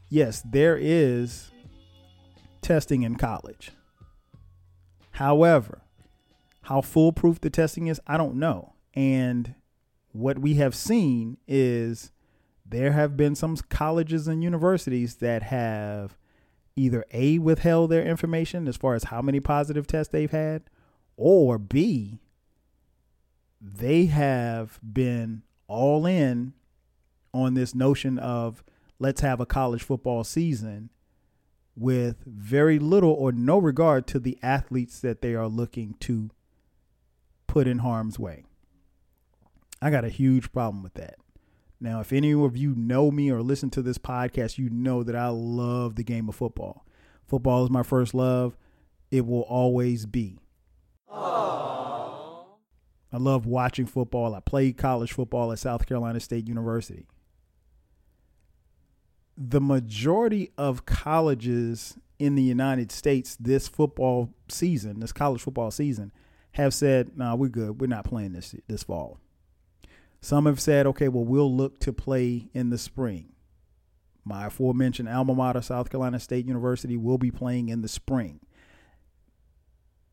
yes, 0.09 0.43
there 0.51 0.79
is 0.81 1.51
testing 2.69 3.03
in 3.03 3.17
college. 3.17 3.71
However, 5.13 5.81
how 6.65 6.83
foolproof 6.83 7.41
the 7.41 7.49
testing 7.49 7.87
is, 7.87 7.99
I 8.07 8.19
don't 8.19 8.37
know. 8.37 8.75
And 8.93 9.55
what 10.13 10.39
we 10.39 10.55
have 10.55 10.75
seen 10.75 11.39
is 11.49 12.13
there 12.67 12.93
have 12.93 13.17
been 13.17 13.35
some 13.35 13.57
colleges 13.57 14.29
and 14.29 14.45
universities 14.45 15.17
that 15.17 15.45
have 15.45 16.19
either 16.77 17.07
A, 17.13 17.39
withheld 17.39 17.91
their 17.91 18.05
information 18.05 18.69
as 18.69 18.77
far 18.77 18.95
as 18.95 19.05
how 19.05 19.23
many 19.23 19.41
positive 19.41 19.87
tests 19.87 20.13
they've 20.13 20.31
had, 20.31 20.65
or 21.17 21.57
B, 21.57 22.21
they 23.63 24.07
have 24.07 24.79
been 24.83 25.43
all 25.69 26.05
in 26.05 26.53
on 27.33 27.55
this 27.55 27.75
notion 27.75 28.19
of 28.19 28.63
let's 28.99 29.23
have 29.23 29.41
a 29.41 29.47
college 29.47 29.83
football 29.83 30.23
season 30.23 30.91
with 31.79 32.17
very 32.27 32.79
little 32.79 33.13
or 33.13 33.31
no 33.31 33.59
regard 33.59 34.07
to 34.09 34.19
the 34.19 34.39
athletes 34.43 35.01
that 35.01 35.23
they 35.23 35.35
are 35.35 35.47
looking 35.47 35.95
to 36.01 36.31
put 37.47 37.69
in 37.69 37.79
harm's 37.79 38.19
way. 38.19 38.45
I 39.81 39.91
got 39.91 40.05
a 40.05 40.09
huge 40.09 40.53
problem 40.53 40.83
with 40.83 40.95
that. 40.95 41.17
Now, 41.81 42.01
if 42.01 42.13
any 42.13 42.33
of 42.33 42.57
you 42.57 42.75
know 42.75 43.13
me 43.13 43.31
or 43.31 43.41
listen 43.41 43.71
to 43.71 43.83
this 43.83 43.99
podcast, 43.99 44.59
you 44.59 44.69
know 44.69 45.05
that 45.05 45.15
I 45.15 45.29
love 45.29 45.95
the 45.95 46.03
game 46.03 46.29
of 46.29 46.35
football. 46.35 46.85
Football 47.29 47.65
is 47.65 47.71
my 47.71 47.85
first 47.85 48.15
love. 48.15 48.57
It 49.13 49.25
will 49.25 49.43
always 49.43 50.05
be. 50.05 50.41
Aww. 51.09 52.45
I 53.13 53.17
love 53.17 53.47
watching 53.47 53.87
football. 53.87 54.35
I 54.35 54.41
played 54.41 54.77
college 54.77 55.13
football 55.13 55.53
at 55.53 55.61
South 55.61 55.87
Carolina 55.87 56.19
State 56.19 56.49
University 56.49 57.07
the 59.41 59.61
majority 59.61 60.51
of 60.59 60.85
colleges 60.85 61.97
in 62.19 62.35
the 62.35 62.43
United 62.43 62.91
States 62.91 63.37
this 63.37 63.69
football 63.69 64.35
season, 64.49 64.99
this 64.99 65.13
college 65.13 65.41
football 65.41 65.71
season, 65.71 66.11
have 66.53 66.75
said, 66.75 67.17
"No, 67.17 67.27
nah, 67.27 67.35
we're 67.37 67.49
good. 67.49 67.81
We're 67.81 67.87
not 67.87 68.05
playing 68.05 68.33
this 68.33 68.57
this 68.67 68.83
fall." 68.83 69.21
Some 70.21 70.47
have 70.47 70.59
said, 70.59 70.87
"Okay, 70.89 71.07
well, 71.07 71.25
we'll 71.25 71.55
look 71.55 71.79
to 71.81 71.93
play 71.93 72.49
in 72.53 72.71
the 72.71 72.79
spring." 72.79 73.33
My 74.25 74.47
aforementioned 74.47 75.09
alma 75.09 75.35
mater, 75.35 75.63
South 75.63 75.89
Carolina 75.89 76.19
State 76.19 76.47
University, 76.47 76.97
will 76.97 77.17
be 77.17 77.31
playing 77.31 77.69
in 77.69 77.83
the 77.83 77.89
spring. 77.89 78.41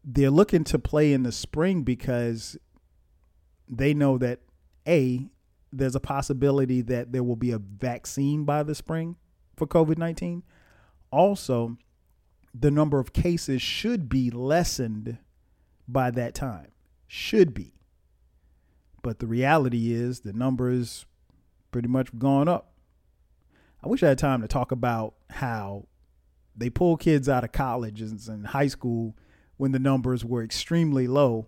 They're 0.04 0.30
looking 0.30 0.64
to 0.66 0.78
play 0.78 1.12
in 1.12 1.24
the 1.24 1.32
spring 1.32 1.82
because 1.82 2.58
they 3.68 3.96
know 3.96 4.20
that 4.20 4.42
a 4.88 5.32
there's 5.78 5.96
a 5.96 6.00
possibility 6.00 6.82
that 6.82 7.12
there 7.12 7.24
will 7.24 7.36
be 7.36 7.52
a 7.52 7.60
vaccine 7.60 8.46
by 8.46 8.64
the 8.64 8.76
spring 8.76 9.16
for 9.56 9.68
COVID 9.68 9.98
19. 9.98 10.44
Also, 11.12 11.78
the 12.54 12.72
number 12.72 13.00
of 13.00 13.14
cases 13.14 13.62
should 13.62 14.10
be 14.10 14.30
lessened 14.32 15.18
by 15.88 16.12
that 16.12 16.34
time. 16.34 16.68
Should 17.08 17.54
be. 17.54 17.74
But 19.02 19.20
the 19.20 19.28
reality 19.28 19.94
is 19.94 20.22
the 20.22 20.34
numbers 20.34 21.06
pretty 21.72 21.88
much 21.88 22.18
gone 22.18 22.48
up. 22.48 22.72
I 23.84 23.88
wish 23.88 24.02
I 24.02 24.10
had 24.10 24.18
time 24.18 24.42
to 24.42 24.48
talk 24.48 24.72
about 24.72 25.14
how 25.30 25.86
they 26.56 26.70
pull 26.70 26.98
kids 26.98 27.30
out 27.30 27.44
of 27.44 27.52
colleges 27.52 28.28
and 28.28 28.48
high 28.48 28.68
school 28.68 29.16
when 29.58 29.74
the 29.74 29.80
numbers 29.80 30.26
were 30.26 30.44
extremely 30.44 31.08
low 31.08 31.48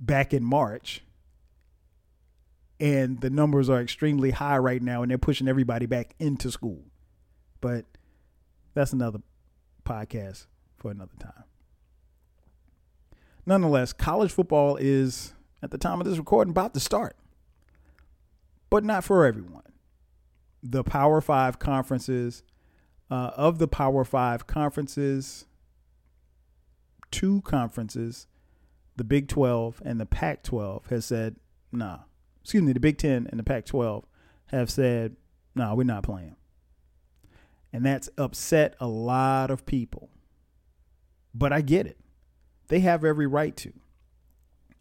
back 0.00 0.32
in 0.32 0.42
March 0.42 1.02
and 2.82 3.20
the 3.20 3.30
numbers 3.30 3.70
are 3.70 3.80
extremely 3.80 4.32
high 4.32 4.58
right 4.58 4.82
now 4.82 5.02
and 5.02 5.10
they're 5.10 5.18
pushing 5.18 5.48
everybody 5.48 5.86
back 5.86 6.14
into 6.18 6.50
school 6.50 6.82
but 7.62 7.86
that's 8.74 8.92
another 8.92 9.20
podcast 9.84 10.46
for 10.76 10.90
another 10.90 11.16
time. 11.18 11.44
Nonetheless, 13.46 13.92
college 13.92 14.30
football 14.30 14.76
is, 14.76 15.32
at 15.62 15.70
the 15.70 15.78
time 15.78 16.00
of 16.00 16.06
this 16.06 16.18
recording, 16.18 16.50
about 16.50 16.74
to 16.74 16.80
start, 16.80 17.16
but 18.68 18.84
not 18.84 19.04
for 19.04 19.24
everyone. 19.24 19.62
The 20.62 20.84
Power 20.84 21.20
Five 21.20 21.58
conferences, 21.58 22.42
uh, 23.10 23.30
of 23.36 23.58
the 23.58 23.68
Power 23.68 24.04
Five 24.04 24.46
conferences, 24.46 25.46
two 27.10 27.40
conferences, 27.42 28.26
the 28.96 29.04
Big 29.04 29.26
12 29.28 29.82
and 29.84 30.00
the 30.00 30.06
Pac 30.06 30.42
12, 30.42 30.86
has 30.86 31.04
said, 31.04 31.36
nah. 31.72 32.00
Excuse 32.42 32.62
me, 32.62 32.72
the 32.72 32.80
Big 32.80 32.98
10 32.98 33.28
and 33.30 33.38
the 33.38 33.44
Pac 33.44 33.64
12 33.66 34.04
have 34.46 34.70
said, 34.70 35.16
nah, 35.54 35.74
we're 35.74 35.84
not 35.84 36.02
playing. 36.02 36.36
And 37.72 37.86
that's 37.86 38.10
upset 38.18 38.74
a 38.80 38.86
lot 38.86 39.50
of 39.50 39.64
people. 39.64 40.10
But 41.34 41.52
I 41.52 41.62
get 41.62 41.86
it. 41.86 41.98
They 42.68 42.80
have 42.80 43.04
every 43.04 43.26
right 43.26 43.56
to. 43.56 43.72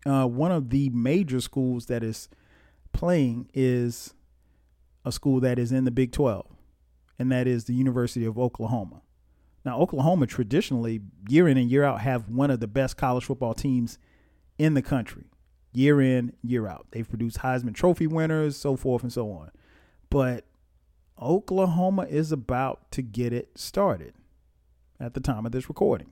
Uh, 0.06 0.25
one 0.25 0.51
of 0.51 0.70
the 0.70 0.89
major 0.89 1.39
schools 1.39 1.86
that 1.86 2.03
is 2.03 2.27
playing 2.91 3.50
is 3.53 4.13
a 5.06 5.12
school 5.12 5.39
that 5.41 5.60
is 5.60 5.72
in 5.72 5.86
the 5.86 5.91
Big 5.91 6.12
12, 6.12 6.46
and 7.20 7.32
that 7.32 7.48
is 7.48 7.65
the 7.65 7.74
University 7.74 8.25
of 8.25 8.38
Oklahoma. 8.38 9.01
Now, 9.63 9.80
Oklahoma 9.80 10.25
traditionally, 10.25 11.01
year 11.27 11.48
in 11.48 11.58
and 11.58 11.70
year 11.70 11.84
out, 11.84 12.01
have 12.01 12.30
one 12.30 12.50
of 12.50 12.60
the 12.60 12.68
best 12.68 12.98
college 12.98 13.25
football 13.25 13.53
teams 13.53 14.00
in 14.58 14.74
the 14.74 14.82
country, 14.82 15.25
year 15.73 16.01
in, 16.01 16.33
year 16.43 16.67
out. 16.67 16.87
They've 16.91 17.07
produced 17.07 17.39
Heisman 17.39 17.73
Trophy 17.73 18.07
winners, 18.07 18.57
so 18.57 18.75
forth 18.75 19.03
and 19.03 19.13
so 19.13 19.31
on. 19.31 19.51
But 20.09 20.45
Oklahoma 21.21 22.07
is 22.09 22.31
about 22.31 22.91
to 22.91 23.01
get 23.01 23.31
it 23.33 23.51
started 23.55 24.13
at 24.99 25.13
the 25.13 25.19
time 25.19 25.45
of 25.45 25.51
this 25.51 25.69
recording. 25.69 26.11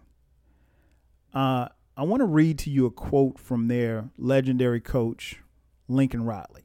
Uh, 1.34 1.68
I 1.98 2.04
want 2.04 2.22
to 2.22 2.26
read 2.26 2.58
to 2.60 2.70
you 2.70 2.86
a 2.86 2.92
quote 2.92 3.38
from 3.38 3.68
their 3.68 4.10
legendary 4.18 4.80
coach, 4.80 5.40
Lincoln 5.88 6.24
Riley. 6.24 6.64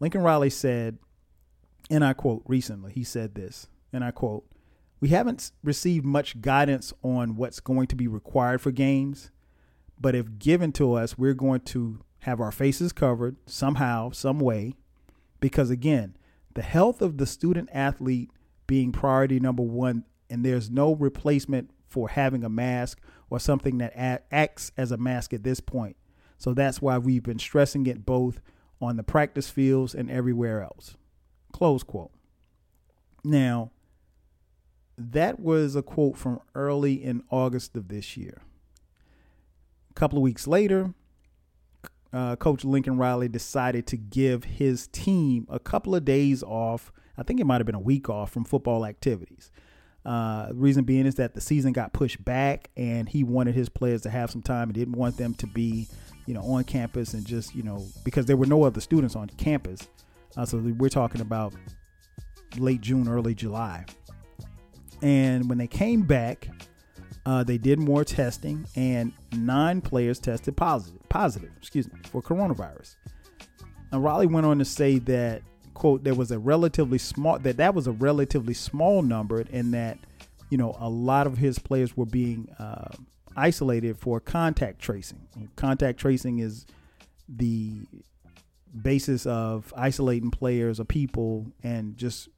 Lincoln 0.00 0.22
Riley 0.22 0.50
said, 0.50 0.98
and 1.90 2.04
I 2.04 2.12
quote 2.12 2.42
recently, 2.46 2.92
he 2.92 3.04
said 3.04 3.34
this, 3.34 3.68
and 3.92 4.02
I 4.02 4.10
quote, 4.10 4.44
We 5.00 5.10
haven't 5.10 5.52
received 5.62 6.04
much 6.04 6.40
guidance 6.40 6.92
on 7.02 7.36
what's 7.36 7.60
going 7.60 7.86
to 7.88 7.96
be 7.96 8.08
required 8.08 8.60
for 8.60 8.70
games, 8.70 9.30
but 10.00 10.14
if 10.14 10.38
given 10.38 10.72
to 10.72 10.94
us, 10.94 11.16
we're 11.18 11.34
going 11.34 11.60
to 11.60 12.00
have 12.20 12.40
our 12.40 12.52
faces 12.52 12.92
covered 12.92 13.36
somehow, 13.46 14.10
some 14.10 14.40
way, 14.40 14.74
because 15.40 15.70
again, 15.70 16.16
the 16.54 16.62
health 16.62 17.02
of 17.02 17.18
the 17.18 17.26
student 17.26 17.68
athlete 17.72 18.30
being 18.66 18.92
priority 18.92 19.38
number 19.38 19.62
one, 19.62 20.04
and 20.30 20.44
there's 20.44 20.70
no 20.70 20.94
replacement 20.94 21.70
for 21.86 22.08
having 22.08 22.44
a 22.44 22.48
mask 22.48 23.00
or 23.30 23.38
something 23.38 23.78
that 23.78 23.92
acts 24.30 24.72
as 24.76 24.90
a 24.90 24.96
mask 24.96 25.32
at 25.32 25.44
this 25.44 25.60
point. 25.60 25.96
So 26.38 26.54
that's 26.54 26.82
why 26.82 26.98
we've 26.98 27.22
been 27.22 27.38
stressing 27.38 27.86
it 27.86 28.04
both 28.04 28.40
on 28.80 28.96
the 28.96 29.02
practice 29.02 29.48
fields 29.48 29.94
and 29.94 30.10
everywhere 30.10 30.62
else. 30.62 30.96
Close 31.52 31.82
quote. 31.82 32.10
Now, 33.22 33.70
that 34.98 35.40
was 35.40 35.76
a 35.76 35.82
quote 35.82 36.16
from 36.16 36.40
early 36.54 36.94
in 36.94 37.22
August 37.30 37.76
of 37.76 37.88
this 37.88 38.16
year. 38.16 38.42
A 39.94 40.00
couple 40.00 40.18
of 40.18 40.22
weeks 40.22 40.48
later, 40.48 40.92
uh, 42.12 42.34
Coach 42.36 42.64
Lincoln 42.64 42.96
Riley 42.96 43.28
decided 43.28 43.86
to 43.88 43.96
give 43.96 44.42
his 44.42 44.88
team 44.88 45.46
a 45.48 45.60
couple 45.60 45.94
of 45.94 46.04
days 46.04 46.42
off. 46.42 46.92
I 47.16 47.22
think 47.22 47.38
it 47.38 47.44
might 47.44 47.58
have 47.60 47.66
been 47.66 47.76
a 47.76 47.80
week 47.80 48.10
off 48.10 48.32
from 48.32 48.44
football 48.44 48.84
activities. 48.84 49.52
Uh, 50.04 50.48
reason 50.52 50.84
being 50.84 51.06
is 51.06 51.14
that 51.14 51.34
the 51.34 51.40
season 51.40 51.72
got 51.72 51.92
pushed 51.92 52.24
back, 52.24 52.70
and 52.76 53.08
he 53.08 53.22
wanted 53.22 53.54
his 53.54 53.68
players 53.68 54.02
to 54.02 54.10
have 54.10 54.30
some 54.30 54.42
time 54.42 54.68
He 54.68 54.72
didn't 54.72 54.96
want 54.96 55.16
them 55.16 55.32
to 55.34 55.46
be, 55.46 55.86
you 56.26 56.34
know, 56.34 56.42
on 56.42 56.64
campus 56.64 57.14
and 57.14 57.24
just, 57.24 57.54
you 57.54 57.62
know, 57.62 57.86
because 58.04 58.26
there 58.26 58.36
were 58.36 58.46
no 58.46 58.64
other 58.64 58.80
students 58.80 59.14
on 59.14 59.28
campus. 59.28 59.88
Uh, 60.36 60.44
so 60.44 60.58
we're 60.58 60.90
talking 60.90 61.20
about 61.20 61.54
late 62.58 62.80
June, 62.80 63.08
early 63.08 63.34
July. 63.34 63.84
And 65.02 65.48
when 65.48 65.58
they 65.58 65.68
came 65.68 66.02
back, 66.02 66.48
uh, 67.26 67.42
they 67.42 67.58
did 67.58 67.78
more 67.78 68.04
testing, 68.04 68.66
and 68.76 69.12
nine 69.32 69.80
players 69.80 70.18
tested 70.18 70.56
positive. 70.56 71.00
Positive, 71.08 71.50
excuse 71.56 71.90
me, 71.90 71.98
for 72.10 72.22
coronavirus. 72.22 72.96
Now 73.90 74.00
Riley 74.00 74.26
went 74.26 74.46
on 74.46 74.58
to 74.58 74.64
say 74.64 74.98
that 75.00 75.42
quote 75.72 76.04
there 76.04 76.14
was 76.14 76.30
a 76.30 76.38
relatively 76.38 76.98
small 76.98 77.38
that 77.40 77.56
that 77.56 77.74
was 77.74 77.86
a 77.86 77.92
relatively 77.92 78.54
small 78.54 79.02
number, 79.02 79.44
and 79.52 79.72
that 79.72 79.98
you 80.50 80.58
know 80.58 80.76
a 80.78 80.88
lot 80.88 81.26
of 81.26 81.38
his 81.38 81.58
players 81.58 81.96
were 81.96 82.06
being 82.06 82.48
uh, 82.58 82.94
isolated 83.36 83.98
for 83.98 84.20
contact 84.20 84.80
tracing. 84.80 85.26
Contact 85.56 85.98
tracing 85.98 86.40
is 86.40 86.66
the 87.28 87.86
basis 88.82 89.24
of 89.24 89.72
isolating 89.76 90.30
players 90.30 90.80
or 90.80 90.84
people 90.84 91.46
and 91.62 91.96
just 91.96 92.28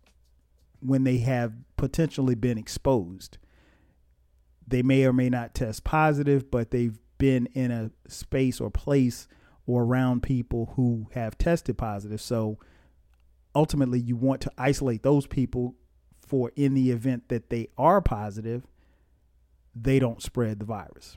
when 0.80 1.04
they 1.04 1.18
have 1.18 1.52
potentially 1.76 2.34
been 2.34 2.58
exposed 2.58 3.38
they 4.66 4.82
may 4.82 5.04
or 5.04 5.12
may 5.12 5.30
not 5.30 5.54
test 5.54 5.84
positive, 5.84 6.50
but 6.50 6.70
they've 6.70 6.98
been 7.18 7.46
in 7.54 7.70
a 7.70 7.90
space 8.08 8.60
or 8.60 8.70
place 8.70 9.28
or 9.66 9.84
around 9.84 10.22
people 10.22 10.72
who 10.76 11.08
have 11.12 11.38
tested 11.38 11.78
positive. 11.78 12.20
So 12.20 12.58
ultimately, 13.54 13.98
you 13.98 14.16
want 14.16 14.40
to 14.42 14.52
isolate 14.58 15.02
those 15.02 15.26
people 15.26 15.74
for 16.26 16.52
in 16.56 16.74
the 16.74 16.90
event 16.90 17.28
that 17.28 17.50
they 17.50 17.68
are 17.78 18.00
positive, 18.00 18.66
they 19.74 19.98
don't 19.98 20.22
spread 20.22 20.58
the 20.58 20.64
virus. 20.64 21.16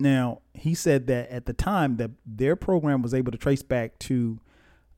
Now, 0.00 0.40
he 0.54 0.74
said 0.74 1.06
that 1.06 1.30
at 1.30 1.46
the 1.46 1.52
time 1.52 1.96
that 1.98 2.10
their 2.26 2.56
program 2.56 3.02
was 3.02 3.14
able 3.14 3.30
to 3.30 3.38
trace 3.38 3.62
back 3.62 3.98
to 4.00 4.40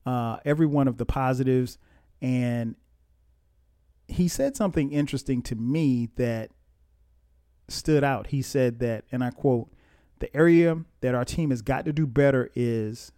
uh, 0.05 0.37
every 0.43 0.65
one 0.65 0.87
of 0.87 0.97
the 0.97 1.05
positives, 1.05 1.77
and 2.21 2.75
he 4.07 4.27
said 4.27 4.55
something 4.55 4.91
interesting 4.91 5.41
to 5.43 5.55
me 5.55 6.09
that 6.15 6.51
stood 7.67 8.03
out. 8.03 8.27
He 8.27 8.41
said 8.41 8.79
that, 8.79 9.05
and 9.11 9.23
I 9.23 9.31
quote, 9.31 9.69
the 10.19 10.35
area 10.35 10.77
that 11.01 11.15
our 11.15 11.25
team 11.25 11.49
has 11.49 11.61
got 11.61 11.85
to 11.85 11.93
do 11.93 12.07
better 12.07 12.49
is 12.55 13.11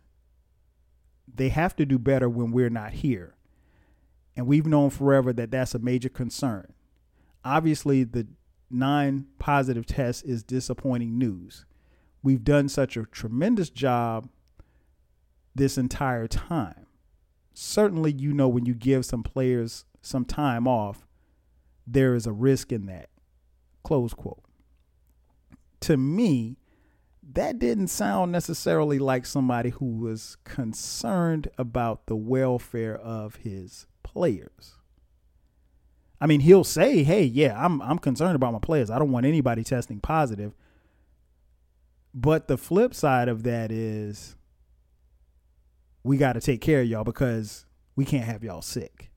they 1.34 1.50
have 1.50 1.76
to 1.76 1.86
do 1.86 2.00
better 2.00 2.28
when 2.30 2.52
we're 2.52 2.70
not 2.70 2.94
here. 2.94 3.36
And 4.36 4.48
we've 4.48 4.66
known 4.66 4.90
forever 4.90 5.34
that 5.34 5.52
that's 5.52 5.76
a 5.76 5.80
major 5.80 6.10
concern. 6.10 6.74
Obviously, 7.44 8.04
the 8.04 8.28
nine 8.70 9.28
positive 9.40 9.86
tests 9.86 10.24
is 10.24 10.44
disappointing 10.44 11.18
news. 11.18 11.66
We've 12.24 12.44
done 12.44 12.70
such 12.70 12.98
a 12.98 13.04
tremendous 13.06 13.70
job 13.70 14.30
this 15.56 15.78
entire 15.78 16.28
time. 16.28 16.86
Certainly, 17.54 18.14
you 18.14 18.34
know, 18.34 18.48
when 18.48 18.66
you 18.66 18.74
give 18.74 19.06
some 19.06 19.24
players 19.24 19.86
some 20.02 20.26
time 20.26 20.68
off, 20.68 21.08
there 21.86 22.14
is 22.14 22.28
a 22.28 22.32
risk 22.32 22.72
in 22.72 22.86
that. 22.88 23.10
Close 23.88 24.14
quote. 24.14 24.44
To 25.80 25.96
me, 25.96 26.58
that 27.24 27.58
didn't 27.58 27.88
sound 27.88 28.34
necessarily 28.34 29.00
like 29.00 29.26
somebody 29.26 29.70
who 29.70 29.86
was 29.86 30.36
concerned 30.44 31.48
about 31.58 32.08
the 32.08 32.16
welfare 32.18 32.98
of 32.98 33.38
his 33.38 33.88
players. 34.04 34.76
I 36.20 36.28
mean, 36.28 36.42
he'll 36.42 36.66
say, 36.66 37.04
"Hey, 37.04 37.24
yeah, 37.24 37.64
I'm 37.64 37.82
I'm 37.82 37.98
concerned 37.98 38.36
about 38.36 38.52
my 38.52 38.60
players. 38.60 38.90
I 38.90 39.00
don't 39.00 39.14
want 39.14 39.26
anybody 39.26 39.64
testing 39.64 40.02
positive." 40.02 40.52
But 42.14 42.50
the 42.50 42.58
flip 42.58 42.94
side 42.94 43.30
of 43.30 43.44
that 43.44 43.72
is 43.72 44.36
we 46.04 46.18
got 46.18 46.34
to 46.34 46.42
take 46.42 46.60
care 46.60 46.82
of 46.82 46.88
y'all 46.88 47.06
because 47.06 47.66
we 47.96 48.04
can't 48.04 48.26
have 48.26 48.44
y'all 48.44 48.62
sick. 48.62 49.12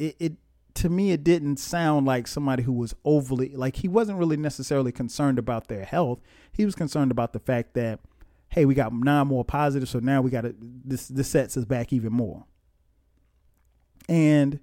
It 0.00 0.16
it 0.18 0.32
to 0.78 0.88
me 0.88 1.10
it 1.10 1.24
didn't 1.24 1.56
sound 1.56 2.06
like 2.06 2.28
somebody 2.28 2.62
who 2.62 2.72
was 2.72 2.94
overly 3.04 3.48
like 3.48 3.74
he 3.74 3.88
wasn't 3.88 4.16
really 4.16 4.36
necessarily 4.36 4.92
concerned 4.92 5.36
about 5.36 5.66
their 5.66 5.84
health. 5.84 6.20
He 6.52 6.64
was 6.64 6.76
concerned 6.76 7.10
about 7.10 7.32
the 7.32 7.40
fact 7.40 7.74
that 7.74 7.98
hey 8.50 8.64
we 8.64 8.74
got 8.74 8.92
nine 8.92 9.26
more 9.26 9.44
positives 9.44 9.90
so 9.90 9.98
now 9.98 10.20
we 10.20 10.30
got 10.30 10.44
this 10.60 11.08
this 11.08 11.26
sets 11.26 11.56
us 11.56 11.64
back 11.64 11.92
even 11.92 12.12
more. 12.12 12.44
And 14.08 14.60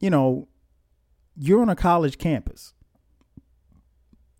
you 0.00 0.08
know 0.08 0.48
you're 1.36 1.60
on 1.60 1.68
a 1.68 1.76
college 1.76 2.16
campus 2.16 2.72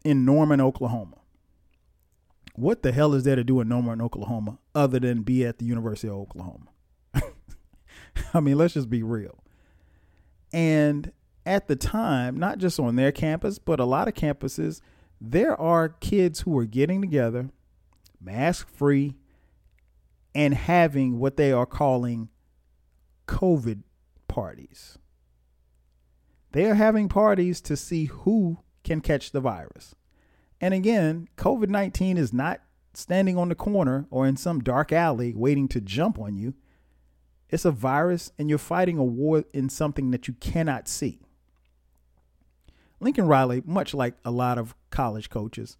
in 0.02 0.24
norman 0.24 0.62
oklahoma. 0.62 1.18
What 2.54 2.82
the 2.82 2.92
hell 2.92 3.12
is 3.12 3.24
there 3.24 3.36
to 3.36 3.44
do 3.44 3.60
in 3.60 3.68
norman 3.68 4.00
oklahoma 4.00 4.60
other 4.74 4.98
than 4.98 5.24
be 5.24 5.44
at 5.44 5.58
the 5.58 5.66
university 5.66 6.08
of 6.08 6.14
oklahoma? 6.14 6.68
I 8.32 8.40
mean 8.40 8.56
let's 8.56 8.72
just 8.72 8.88
be 8.88 9.02
real 9.02 9.42
and 10.56 11.12
at 11.44 11.68
the 11.68 11.76
time, 11.76 12.38
not 12.38 12.56
just 12.56 12.80
on 12.80 12.96
their 12.96 13.12
campus, 13.12 13.58
but 13.58 13.78
a 13.78 13.84
lot 13.84 14.08
of 14.08 14.14
campuses, 14.14 14.80
there 15.20 15.54
are 15.60 15.90
kids 15.90 16.40
who 16.40 16.56
are 16.56 16.64
getting 16.64 17.02
together, 17.02 17.50
mask 18.18 18.66
free, 18.66 19.16
and 20.34 20.54
having 20.54 21.18
what 21.18 21.36
they 21.36 21.52
are 21.52 21.66
calling 21.66 22.30
COVID 23.28 23.82
parties. 24.28 24.96
they 26.52 26.64
are 26.64 26.74
having 26.74 27.08
parties 27.10 27.60
to 27.60 27.76
see 27.76 28.06
who 28.06 28.60
can 28.82 29.02
catch 29.02 29.32
the 29.32 29.40
virus. 29.40 29.94
And 30.58 30.72
again, 30.72 31.28
COVID 31.36 31.68
19 31.68 32.16
is 32.16 32.32
not 32.32 32.62
standing 32.94 33.36
on 33.36 33.50
the 33.50 33.54
corner 33.54 34.06
or 34.10 34.26
in 34.26 34.38
some 34.38 34.60
dark 34.60 34.90
alley 34.90 35.34
waiting 35.34 35.68
to 35.68 35.82
jump 35.82 36.18
on 36.18 36.34
you. 36.34 36.54
It's 37.50 37.64
a 37.64 37.70
virus, 37.70 38.32
and 38.38 38.48
you're 38.48 38.58
fighting 38.58 38.98
a 38.98 39.04
war 39.04 39.44
in 39.52 39.68
something 39.68 40.10
that 40.10 40.26
you 40.26 40.34
cannot 40.34 40.88
see. 40.88 41.20
Lincoln 42.98 43.26
Riley, 43.26 43.62
much 43.64 43.94
like 43.94 44.14
a 44.24 44.30
lot 44.30 44.58
of 44.58 44.74
college 44.90 45.30
coaches, 45.30 45.76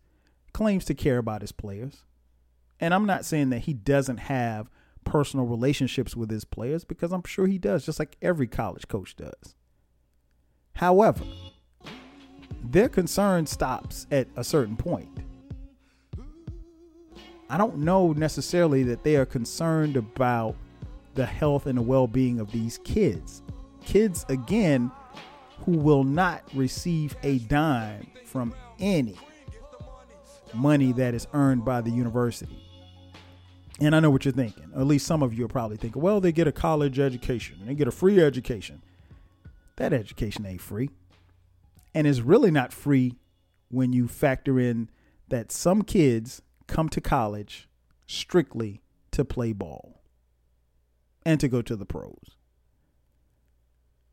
claims 0.52 0.84
to 0.84 0.94
care 0.94 1.18
about 1.18 1.40
his 1.40 1.52
players. 1.52 2.04
And 2.78 2.92
I'm 2.92 3.06
not 3.06 3.24
saying 3.24 3.50
that 3.50 3.60
he 3.60 3.72
doesn't 3.72 4.18
have 4.18 4.70
personal 5.04 5.46
relationships 5.46 6.14
with 6.14 6.30
his 6.30 6.44
players 6.44 6.84
because 6.84 7.12
I'm 7.12 7.24
sure 7.24 7.46
he 7.46 7.58
does, 7.58 7.86
just 7.86 7.98
like 7.98 8.16
every 8.20 8.46
college 8.46 8.86
coach 8.88 9.16
does. 9.16 9.54
However, 10.74 11.24
their 12.62 12.88
concern 12.88 13.46
stops 13.46 14.06
at 14.10 14.28
a 14.36 14.44
certain 14.44 14.76
point. 14.76 15.08
I 17.48 17.56
don't 17.56 17.78
know 17.78 18.12
necessarily 18.12 18.82
that 18.84 19.04
they 19.04 19.16
are 19.16 19.24
concerned 19.24 19.96
about 19.96 20.56
the 21.16 21.26
health 21.26 21.66
and 21.66 21.78
the 21.78 21.82
well 21.82 22.06
being 22.06 22.38
of 22.38 22.52
these 22.52 22.78
kids. 22.78 23.42
Kids, 23.84 24.24
again, 24.28 24.90
who 25.64 25.72
will 25.72 26.04
not 26.04 26.42
receive 26.54 27.16
a 27.22 27.38
dime 27.38 28.06
from 28.24 28.54
any 28.78 29.16
money 30.54 30.92
that 30.92 31.14
is 31.14 31.26
earned 31.32 31.64
by 31.64 31.80
the 31.80 31.90
university. 31.90 32.62
And 33.80 33.94
I 33.94 34.00
know 34.00 34.10
what 34.10 34.24
you're 34.24 34.32
thinking. 34.32 34.70
At 34.74 34.86
least 34.86 35.06
some 35.06 35.22
of 35.22 35.34
you 35.34 35.44
are 35.44 35.48
probably 35.48 35.76
thinking, 35.76 36.00
well, 36.00 36.20
they 36.20 36.32
get 36.32 36.46
a 36.46 36.52
college 36.52 36.98
education, 36.98 37.58
they 37.64 37.74
get 37.74 37.88
a 37.88 37.92
free 37.92 38.20
education. 38.20 38.82
That 39.76 39.92
education 39.92 40.46
ain't 40.46 40.62
free. 40.62 40.90
And 41.94 42.06
it's 42.06 42.20
really 42.20 42.50
not 42.50 42.72
free 42.72 43.16
when 43.70 43.92
you 43.92 44.08
factor 44.08 44.58
in 44.58 44.88
that 45.28 45.52
some 45.52 45.82
kids 45.82 46.40
come 46.66 46.88
to 46.90 47.00
college 47.00 47.68
strictly 48.06 48.80
to 49.10 49.24
play 49.24 49.52
ball 49.52 49.95
and 51.26 51.40
to 51.40 51.48
go 51.48 51.60
to 51.60 51.74
the 51.74 51.84
pros. 51.84 52.36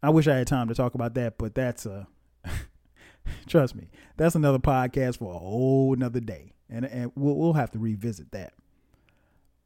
I 0.02 0.10
wish 0.10 0.28
I 0.28 0.36
had 0.36 0.48
time 0.48 0.68
to 0.68 0.74
talk 0.74 0.96
about 0.96 1.14
that, 1.14 1.38
but 1.38 1.54
that's 1.54 1.86
uh, 1.86 2.06
a 2.44 2.50
trust 3.48 3.76
me, 3.76 3.90
that's 4.18 4.36
another 4.36 4.58
podcast 4.58 5.20
for 5.20 5.34
a 5.34 5.38
whole 5.38 5.94
another 5.94 6.20
day, 6.20 6.54
and 6.70 6.84
and 6.86 7.12
we'll 7.16 7.36
we'll 7.36 7.54
have 7.54 7.72
to 7.72 7.80
revisit 7.80 8.32
that. 8.32 8.54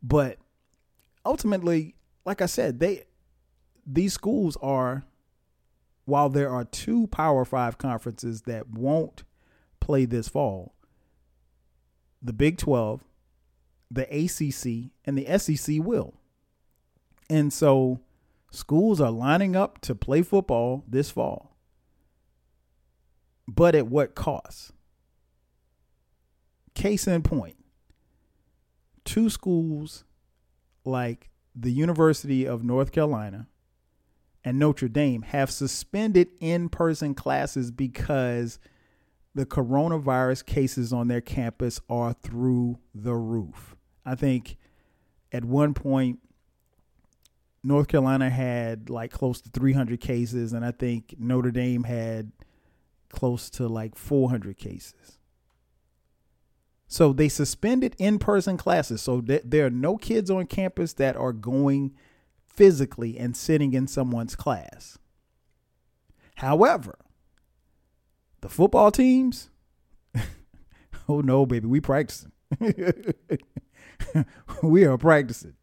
But 0.03 0.37
ultimately, 1.25 1.95
like 2.25 2.41
I 2.41 2.47
said, 2.47 2.81
they 2.81 3.05
these 3.85 4.13
schools 4.13 4.57
are 4.61 5.05
while 6.03 6.29
there 6.29 6.49
are 6.49 6.65
two 6.65 7.07
Power 7.07 7.45
5 7.45 7.77
conferences 7.77 8.41
that 8.43 8.69
won't 8.69 9.23
play 9.79 10.05
this 10.05 10.27
fall, 10.27 10.73
the 12.21 12.33
Big 12.33 12.57
12, 12.57 13.03
the 13.89 14.03
ACC, 14.03 14.91
and 15.05 15.17
the 15.17 15.37
SEC 15.37 15.77
will. 15.79 16.13
And 17.29 17.51
so 17.51 18.01
schools 18.51 19.01
are 19.01 19.11
lining 19.11 19.55
up 19.55 19.81
to 19.81 19.95
play 19.95 20.21
football 20.21 20.83
this 20.87 21.11
fall. 21.11 21.57
But 23.47 23.75
at 23.75 23.87
what 23.87 24.15
cost? 24.15 24.73
Case 26.73 27.07
in 27.07 27.23
point, 27.23 27.55
two 29.03 29.29
schools 29.29 30.03
like 30.85 31.29
the 31.55 31.71
University 31.71 32.45
of 32.45 32.63
North 32.63 32.91
Carolina 32.91 33.47
and 34.43 34.59
Notre 34.59 34.87
Dame 34.87 35.23
have 35.23 35.49
suspended 35.49 36.29
in 36.39 36.69
person 36.69 37.15
classes 37.15 37.71
because 37.71 38.59
the 39.33 39.45
coronavirus 39.45 40.45
cases 40.45 40.93
on 40.93 41.07
their 41.07 41.21
campus 41.21 41.81
are 41.89 42.13
through 42.13 42.79
the 42.93 43.15
roof. 43.15 43.75
I 44.05 44.15
think 44.15 44.57
at 45.31 45.43
one 45.43 45.73
point, 45.73 46.19
North 47.63 47.87
Carolina 47.87 48.29
had 48.29 48.89
like 48.89 49.11
close 49.11 49.41
to 49.41 49.49
300 49.49 49.99
cases, 49.99 50.53
and 50.53 50.65
I 50.65 50.71
think 50.71 51.15
Notre 51.19 51.51
Dame 51.51 51.83
had 51.83 52.31
close 53.09 53.49
to 53.51 53.67
like 53.67 53.95
400 53.95 54.57
cases. 54.57 55.17
So 56.87 57.11
they 57.11 57.27
suspended 57.27 57.95
in 57.97 58.17
person 58.17 58.57
classes. 58.57 59.01
So 59.01 59.19
th- 59.21 59.43
there 59.43 59.65
are 59.65 59.71
no 59.71 59.97
kids 59.97 60.31
on 60.31 60.45
campus 60.47 60.93
that 60.93 61.17
are 61.17 61.33
going 61.33 61.93
physically 62.45 63.17
and 63.17 63.35
sitting 63.35 63.73
in 63.73 63.87
someone's 63.87 64.35
class. 64.35 64.97
However, 66.35 66.97
the 68.41 68.49
football 68.49 68.91
teams, 68.91 69.49
oh 71.09 71.19
no, 71.19 71.45
baby, 71.45 71.67
we 71.67 71.81
practicing. 71.81 72.31
we 74.63 74.85
are 74.85 74.97
practicing. 74.97 75.55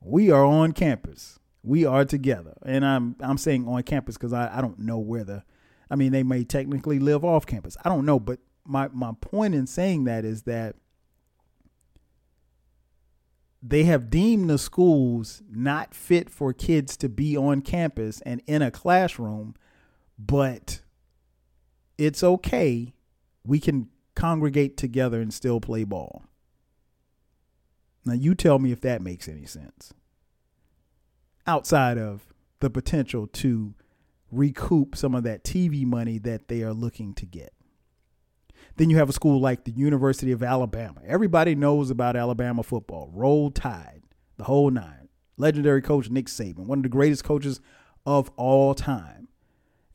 We 0.00 0.30
are 0.30 0.44
on 0.44 0.72
campus. 0.72 1.38
We 1.62 1.84
are 1.84 2.04
together. 2.04 2.56
And 2.64 2.84
I'm 2.84 3.16
I'm 3.20 3.38
saying 3.38 3.68
on 3.68 3.82
campus 3.82 4.16
because 4.16 4.32
I, 4.32 4.58
I 4.58 4.60
don't 4.60 4.78
know 4.78 4.98
where 4.98 5.24
the 5.24 5.44
I 5.90 5.96
mean 5.96 6.12
they 6.12 6.22
may 6.22 6.44
technically 6.44 6.98
live 6.98 7.24
off 7.24 7.46
campus. 7.46 7.76
I 7.84 7.88
don't 7.88 8.06
know, 8.06 8.18
but 8.18 8.38
my, 8.66 8.88
my 8.92 9.12
point 9.20 9.54
in 9.54 9.66
saying 9.66 10.04
that 10.04 10.24
is 10.24 10.42
that 10.42 10.76
they 13.62 13.84
have 13.84 14.08
deemed 14.08 14.48
the 14.48 14.58
schools 14.58 15.42
not 15.50 15.94
fit 15.94 16.30
for 16.30 16.52
kids 16.52 16.96
to 16.98 17.08
be 17.08 17.36
on 17.36 17.60
campus 17.60 18.22
and 18.22 18.40
in 18.46 18.62
a 18.62 18.70
classroom, 18.70 19.54
but 20.18 20.80
it's 21.98 22.22
okay. 22.22 22.94
We 23.44 23.60
can 23.60 23.88
congregate 24.14 24.76
together 24.76 25.20
and 25.20 25.32
still 25.32 25.60
play 25.60 25.84
ball. 25.84 26.24
Now, 28.04 28.14
you 28.14 28.34
tell 28.34 28.58
me 28.58 28.72
if 28.72 28.80
that 28.80 29.02
makes 29.02 29.28
any 29.28 29.44
sense. 29.44 29.92
Outside 31.46 31.98
of 31.98 32.32
the 32.60 32.70
potential 32.70 33.26
to 33.26 33.74
recoup 34.30 34.96
some 34.96 35.14
of 35.14 35.24
that 35.24 35.44
TV 35.44 35.84
money 35.84 36.18
that 36.18 36.48
they 36.48 36.62
are 36.62 36.72
looking 36.72 37.14
to 37.14 37.26
get. 37.26 37.52
Then 38.76 38.90
you 38.90 38.96
have 38.96 39.08
a 39.08 39.12
school 39.12 39.40
like 39.40 39.64
the 39.64 39.72
University 39.72 40.32
of 40.32 40.42
Alabama. 40.42 41.00
Everybody 41.06 41.54
knows 41.54 41.90
about 41.90 42.16
Alabama 42.16 42.62
football. 42.62 43.10
Roll 43.12 43.50
Tide, 43.50 44.02
the 44.36 44.44
whole 44.44 44.70
nine. 44.70 45.08
Legendary 45.36 45.82
coach 45.82 46.10
Nick 46.10 46.26
Saban, 46.26 46.66
one 46.66 46.78
of 46.78 46.82
the 46.82 46.90
greatest 46.90 47.24
coaches 47.24 47.60
of 48.04 48.30
all 48.36 48.74
time. 48.74 49.28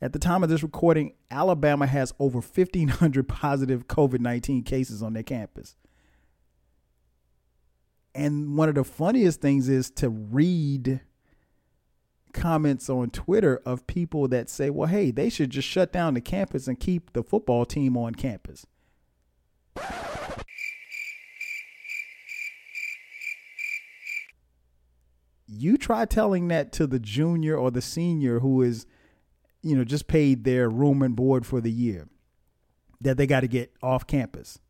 At 0.02 0.12
the 0.12 0.18
time 0.18 0.42
of 0.42 0.50
this 0.50 0.62
recording, 0.62 1.12
Alabama 1.30 1.86
has 1.86 2.12
over 2.18 2.40
1,500 2.40 3.28
positive 3.28 3.86
COVID 3.86 4.20
19 4.20 4.62
cases 4.64 5.02
on 5.02 5.14
their 5.14 5.22
campus. 5.22 5.76
And 8.16 8.56
one 8.56 8.68
of 8.68 8.74
the 8.74 8.84
funniest 8.84 9.40
things 9.40 9.68
is 9.68 9.90
to 9.92 10.08
read 10.08 11.00
comments 12.32 12.88
on 12.90 13.10
Twitter 13.10 13.60
of 13.64 13.86
people 13.86 14.28
that 14.28 14.48
say, 14.48 14.70
well, 14.70 14.88
hey, 14.88 15.10
they 15.10 15.28
should 15.28 15.50
just 15.50 15.68
shut 15.68 15.92
down 15.92 16.14
the 16.14 16.20
campus 16.20 16.66
and 16.66 16.78
keep 16.78 17.12
the 17.12 17.22
football 17.22 17.64
team 17.64 17.96
on 17.96 18.14
campus. 18.14 18.66
You 25.46 25.76
try 25.76 26.04
telling 26.04 26.48
that 26.48 26.72
to 26.72 26.86
the 26.86 26.98
junior 26.98 27.56
or 27.56 27.70
the 27.70 27.80
senior 27.80 28.40
who 28.40 28.62
is 28.62 28.86
you 29.66 29.74
know, 29.74 29.82
just 29.82 30.06
paid 30.06 30.44
their 30.44 30.70
room 30.70 31.02
and 31.02 31.16
board 31.16 31.44
for 31.44 31.60
the 31.60 31.72
year 31.72 32.08
that 33.00 33.16
they 33.16 33.26
got 33.26 33.40
to 33.40 33.48
get 33.48 33.72
off 33.82 34.06
campus. 34.06 34.60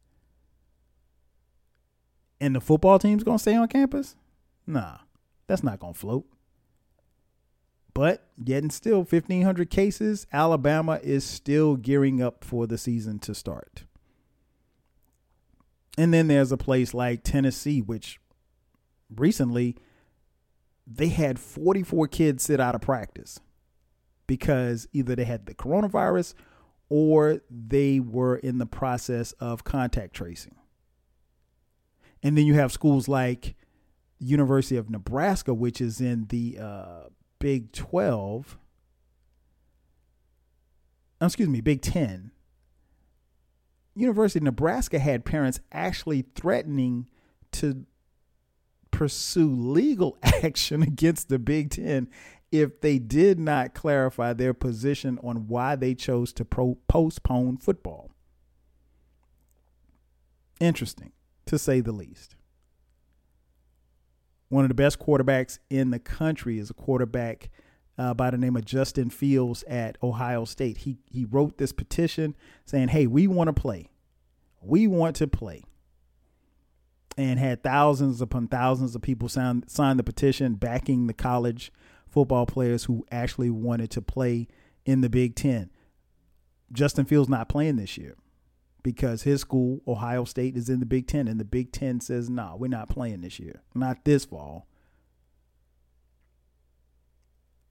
And 2.40 2.54
the 2.54 2.60
football 2.60 2.98
team's 2.98 3.24
going 3.24 3.38
to 3.38 3.42
stay 3.42 3.54
on 3.54 3.68
campus? 3.68 4.14
Nah, 4.66 4.98
that's 5.46 5.62
not 5.62 5.78
going 5.78 5.94
to 5.94 5.98
float. 5.98 6.26
But 7.94 8.28
yet 8.36 8.62
and 8.62 8.72
still, 8.72 8.98
1,500 8.98 9.70
cases. 9.70 10.26
Alabama 10.32 11.00
is 11.02 11.24
still 11.24 11.76
gearing 11.76 12.20
up 12.20 12.44
for 12.44 12.66
the 12.66 12.76
season 12.76 13.18
to 13.20 13.34
start. 13.34 13.84
And 15.96 16.12
then 16.12 16.26
there's 16.26 16.52
a 16.52 16.58
place 16.58 16.92
like 16.92 17.22
Tennessee, 17.24 17.80
which 17.80 18.20
recently 19.14 19.76
they 20.86 21.08
had 21.08 21.38
44 21.38 22.06
kids 22.08 22.44
sit 22.44 22.60
out 22.60 22.74
of 22.74 22.82
practice 22.82 23.40
because 24.26 24.86
either 24.92 25.16
they 25.16 25.24
had 25.24 25.46
the 25.46 25.54
coronavirus 25.54 26.34
or 26.88 27.40
they 27.50 27.98
were 27.98 28.36
in 28.36 28.58
the 28.58 28.66
process 28.66 29.32
of 29.32 29.64
contact 29.64 30.14
tracing. 30.14 30.54
And 32.22 32.36
then 32.36 32.46
you 32.46 32.54
have 32.54 32.72
schools 32.72 33.08
like 33.08 33.54
University 34.18 34.76
of 34.76 34.90
Nebraska, 34.90 35.54
which 35.54 35.80
is 35.80 36.00
in 36.00 36.26
the 36.28 36.58
uh, 36.60 37.00
Big 37.38 37.72
12. 37.72 38.58
Excuse 41.20 41.48
me, 41.48 41.60
Big 41.60 41.82
10. 41.82 42.30
University 43.94 44.38
of 44.40 44.44
Nebraska 44.44 44.98
had 44.98 45.24
parents 45.24 45.60
actually 45.72 46.26
threatening 46.34 47.08
to 47.52 47.86
pursue 48.90 49.50
legal 49.54 50.16
action 50.22 50.82
against 50.82 51.28
the 51.28 51.38
Big 51.38 51.70
Ten 51.70 52.08
if 52.52 52.80
they 52.80 52.98
did 52.98 53.38
not 53.38 53.74
clarify 53.74 54.32
their 54.32 54.54
position 54.54 55.18
on 55.22 55.48
why 55.48 55.76
they 55.76 55.94
chose 55.94 56.32
to 56.34 56.44
pro- 56.44 56.78
postpone 56.88 57.58
football. 57.58 58.10
Interesting, 60.60 61.12
to 61.46 61.58
say 61.58 61.80
the 61.80 61.92
least. 61.92 62.36
One 64.48 64.64
of 64.64 64.68
the 64.68 64.74
best 64.74 64.98
quarterbacks 64.98 65.58
in 65.70 65.90
the 65.90 65.98
country 65.98 66.58
is 66.58 66.70
a 66.70 66.74
quarterback 66.74 67.50
uh, 67.98 68.14
by 68.14 68.30
the 68.30 68.38
name 68.38 68.56
of 68.56 68.64
Justin 68.64 69.10
Fields 69.10 69.64
at 69.64 69.98
Ohio 70.02 70.44
State. 70.44 70.78
He 70.78 70.98
he 71.10 71.24
wrote 71.24 71.58
this 71.58 71.72
petition 71.72 72.36
saying, 72.64 72.88
"Hey, 72.88 73.06
we 73.06 73.26
want 73.26 73.48
to 73.48 73.52
play. 73.52 73.88
We 74.62 74.86
want 74.86 75.16
to 75.16 75.26
play." 75.26 75.64
And 77.18 77.38
had 77.40 77.62
thousands 77.62 78.20
upon 78.20 78.48
thousands 78.48 78.94
of 78.94 79.02
people 79.02 79.28
sign 79.28 79.64
sign 79.66 79.96
the 79.96 80.04
petition 80.04 80.54
backing 80.54 81.06
the 81.06 81.14
college 81.14 81.72
football 82.06 82.46
players 82.46 82.84
who 82.84 83.06
actually 83.10 83.50
wanted 83.50 83.90
to 83.92 84.02
play 84.02 84.46
in 84.84 85.00
the 85.00 85.08
Big 85.08 85.34
Ten. 85.34 85.70
Justin 86.72 87.04
Fields 87.04 87.28
not 87.28 87.48
playing 87.48 87.76
this 87.76 87.96
year 87.96 88.16
because 88.86 89.24
his 89.24 89.40
school, 89.40 89.80
Ohio 89.88 90.22
State, 90.22 90.56
is 90.56 90.68
in 90.68 90.78
the 90.78 90.86
Big 90.86 91.08
Ten, 91.08 91.26
and 91.26 91.40
the 91.40 91.44
Big 91.44 91.72
Ten 91.72 91.98
says, 91.98 92.30
"No, 92.30 92.50
nah, 92.50 92.54
we're 92.54 92.68
not 92.68 92.88
playing 92.88 93.22
this 93.22 93.40
year, 93.40 93.60
not 93.74 94.04
this 94.04 94.24
fall." 94.24 94.68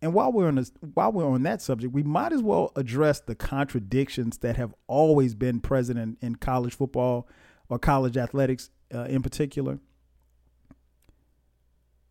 And 0.01 0.13
while 0.13 0.33
we're 0.33 0.49
on 0.49 0.55
this, 0.55 0.73
while 0.93 1.13
we're 1.13 1.25
on 1.25 1.43
that 1.43 1.61
subject, 1.61 1.93
we 1.93 2.03
might 2.03 2.33
as 2.33 2.43
well 2.43 2.73
address 2.75 3.21
the 3.21 3.33
contradictions 3.33 4.39
that 4.39 4.57
have 4.57 4.75
always 4.87 5.35
been 5.35 5.61
present 5.61 5.97
in, 5.97 6.17
in 6.19 6.35
college 6.35 6.75
football 6.75 7.29
or 7.69 7.79
college 7.79 8.17
athletics 8.17 8.69
uh, 8.93 9.03
in 9.03 9.21
particular. 9.21 9.79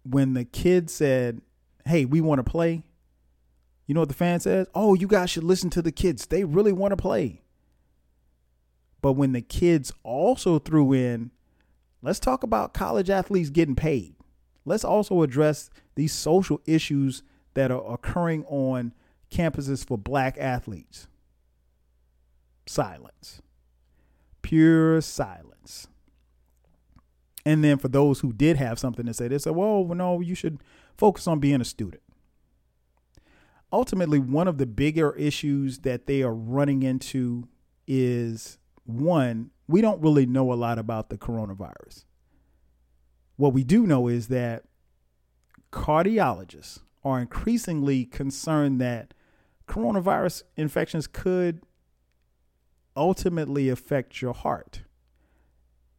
When 0.03 0.33
the 0.33 0.47
kid 0.47 0.89
said, 0.89 1.43
hey, 1.85 2.07
we 2.07 2.23
want 2.23 2.39
to 2.39 2.51
play. 2.51 2.85
You 3.87 3.95
know 3.95 4.01
what 4.01 4.09
the 4.09 4.15
fan 4.15 4.41
says? 4.41 4.67
Oh, 4.75 4.95
you 4.95 5.07
guys 5.07 5.29
should 5.29 5.45
listen 5.45 5.69
to 5.71 5.83
the 5.83 5.93
kids. 5.93 6.25
They 6.25 6.45
really 6.45 6.73
want 6.73 6.93
to 6.93 6.97
play. 6.97 7.44
But 9.05 9.13
when 9.13 9.33
the 9.33 9.43
kids 9.43 9.93
also 10.03 10.59
threw 10.59 10.95
in, 10.95 11.31
let's 12.01 12.19
talk 12.19 12.43
about 12.43 12.73
college 12.73 13.11
athletes 13.11 13.51
getting 13.51 13.75
paid. 13.75 14.15
Let's 14.65 14.83
also 14.83 15.21
address 15.21 15.69
these 15.95 16.15
social 16.15 16.63
issues 16.65 17.23
that 17.53 17.71
are 17.71 17.93
occurring 17.93 18.47
on 18.47 18.95
campuses 19.31 19.87
for 19.87 19.99
black 19.99 20.39
athletes. 20.39 21.07
Silence. 22.65 23.43
Pure 24.41 25.03
silence. 25.03 25.87
And 27.45 27.63
then 27.63 27.77
for 27.77 27.89
those 27.89 28.21
who 28.21 28.33
did 28.33 28.57
have 28.57 28.79
something 28.79 29.05
to 29.05 29.13
say, 29.13 29.29
they 29.29 29.37
said, 29.37 29.55
well, 29.55 29.85
no, 29.85 30.23
you 30.23 30.35
should 30.35 30.63
focus 30.97 31.27
on 31.27 31.41
being 31.41 31.61
a 31.61 31.67
student. 31.67 32.03
Ultimately, 33.71 34.19
one 34.19 34.49
of 34.49 34.57
the 34.57 34.65
bigger 34.65 35.15
issues 35.15 35.81
that 35.81 36.07
they 36.07 36.23
are 36.23 36.33
running 36.33 36.83
into 36.83 37.47
is 37.87 38.57
one, 38.85 39.51
we 39.67 39.81
don't 39.81 40.03
really 40.03 40.27
know 40.27 40.53
a 40.53 40.55
lot 40.55 40.79
about 40.79 41.09
the 41.09 41.19
coronavirus. 41.19 42.05
What 43.37 43.53
we 43.53 43.65
do 43.65 43.87
know 43.87 44.09
is 44.09 44.29
that 44.29 44.65
cardiologists 45.73 46.81
are 47.03 47.21
increasingly 47.21 48.05
concerned 48.05 48.81
that 48.81 49.13
coronavirus 49.67 50.43
infections 50.57 51.07
could 51.07 51.63
ultimately 52.97 53.69
affect 53.69 54.23
your 54.23 54.35
heart 54.35 54.83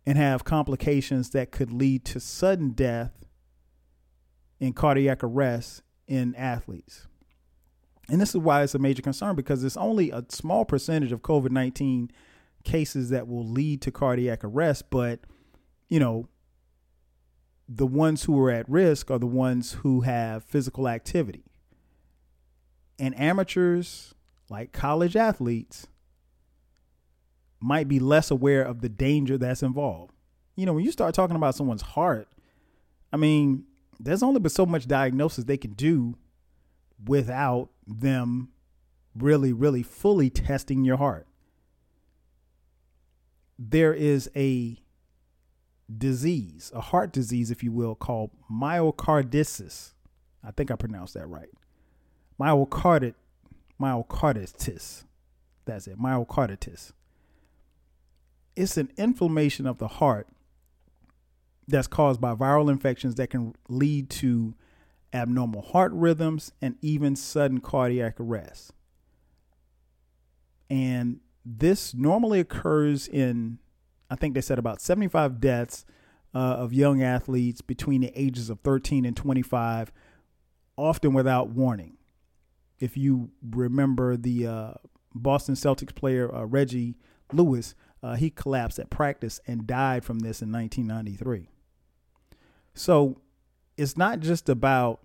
and 0.05 0.17
have 0.17 0.43
complications 0.43 1.31
that 1.31 1.51
could 1.51 1.71
lead 1.71 2.05
to 2.05 2.19
sudden 2.19 2.69
death 2.69 3.25
and 4.61 4.75
cardiac 4.75 5.23
arrest 5.23 5.81
in 6.07 6.33
athletes. 6.35 7.07
And 8.07 8.21
this 8.21 8.29
is 8.29 8.37
why 8.37 8.63
it's 8.63 8.75
a 8.75 8.79
major 8.79 9.01
concern 9.01 9.35
because 9.35 9.63
it's 9.63 9.77
only 9.77 10.11
a 10.11 10.23
small 10.29 10.63
percentage 10.63 11.11
of 11.11 11.21
COVID 11.21 11.51
19 11.51 12.11
cases 12.65 13.09
that 13.11 13.27
will 13.27 13.47
lead 13.47 13.81
to 13.83 13.91
cardiac 13.91 14.43
arrest. 14.43 14.89
But, 14.89 15.21
you 15.87 15.99
know, 15.99 16.27
the 17.69 17.87
ones 17.87 18.23
who 18.23 18.39
are 18.41 18.51
at 18.51 18.69
risk 18.69 19.09
are 19.09 19.19
the 19.19 19.25
ones 19.25 19.73
who 19.73 20.01
have 20.01 20.43
physical 20.43 20.87
activity. 20.87 21.45
And 22.99 23.17
amateurs, 23.19 24.13
like 24.49 24.71
college 24.71 25.15
athletes, 25.15 25.87
might 27.59 27.87
be 27.87 27.99
less 27.99 28.29
aware 28.29 28.63
of 28.63 28.81
the 28.81 28.89
danger 28.89 29.37
that's 29.37 29.63
involved. 29.63 30.13
You 30.55 30.65
know, 30.65 30.73
when 30.73 30.85
you 30.85 30.91
start 30.91 31.15
talking 31.15 31.35
about 31.35 31.55
someone's 31.55 31.81
heart, 31.81 32.27
I 33.11 33.17
mean, 33.17 33.65
there's 33.99 34.23
only 34.23 34.39
but 34.39 34.51
so 34.51 34.65
much 34.65 34.87
diagnosis 34.87 35.45
they 35.45 35.57
can 35.57 35.73
do 35.73 36.15
without 37.05 37.69
them 37.87 38.49
really, 39.15 39.53
really 39.53 39.83
fully 39.83 40.29
testing 40.29 40.83
your 40.83 40.97
heart. 40.97 41.27
There 43.57 43.93
is 43.93 44.29
a 44.35 44.77
disease, 45.97 46.71
a 46.73 46.81
heart 46.81 47.11
disease, 47.11 47.51
if 47.51 47.63
you 47.63 47.71
will, 47.71 47.95
called 47.95 48.31
myocarditis. 48.51 49.93
I 50.43 50.51
think 50.51 50.71
I 50.71 50.75
pronounced 50.75 51.13
that 51.13 51.27
right. 51.27 51.49
Myocardit, 52.39 53.15
myocarditis. 53.81 55.05
That's 55.65 55.87
it, 55.87 55.99
myocarditis. 55.99 56.91
It's 58.55 58.77
an 58.77 58.91
inflammation 58.97 59.65
of 59.65 59.77
the 59.77 59.87
heart 59.87 60.27
that's 61.67 61.87
caused 61.87 62.21
by 62.21 62.35
viral 62.35 62.69
infections 62.69 63.15
that 63.15 63.29
can 63.29 63.55
lead 63.67 64.09
to 64.09 64.53
abnormal 65.13 65.61
heart 65.61 65.91
rhythms 65.93 66.51
and 66.61 66.75
even 66.81 67.15
sudden 67.15 67.59
cardiac 67.59 68.19
arrest. 68.19 68.73
And 70.69 71.19
this 71.45 71.93
normally 71.93 72.39
occurs 72.39 73.07
in, 73.07 73.59
I 74.09 74.15
think 74.15 74.33
they 74.33 74.41
said 74.41 74.57
about 74.57 74.81
75 74.81 75.39
deaths 75.39 75.85
uh, 76.33 76.37
of 76.37 76.73
young 76.73 77.03
athletes 77.03 77.61
between 77.61 78.01
the 78.01 78.11
ages 78.15 78.49
of 78.49 78.59
13 78.61 79.05
and 79.05 79.15
25, 79.15 79.91
often 80.75 81.13
without 81.13 81.49
warning. 81.49 81.97
If 82.79 82.97
you 82.97 83.29
remember 83.47 84.17
the 84.17 84.47
uh, 84.47 84.73
Boston 85.13 85.55
Celtics 85.55 85.95
player 85.95 86.33
uh, 86.33 86.45
Reggie 86.45 86.97
Lewis, 87.31 87.75
uh, 88.03 88.15
he 88.15 88.29
collapsed 88.29 88.79
at 88.79 88.89
practice 88.89 89.39
and 89.47 89.65
died 89.65 90.03
from 90.03 90.19
this 90.19 90.41
in 90.41 90.51
1993. 90.51 91.49
So 92.73 93.21
it's 93.77 93.95
not 93.95 94.19
just 94.19 94.49
about 94.49 95.04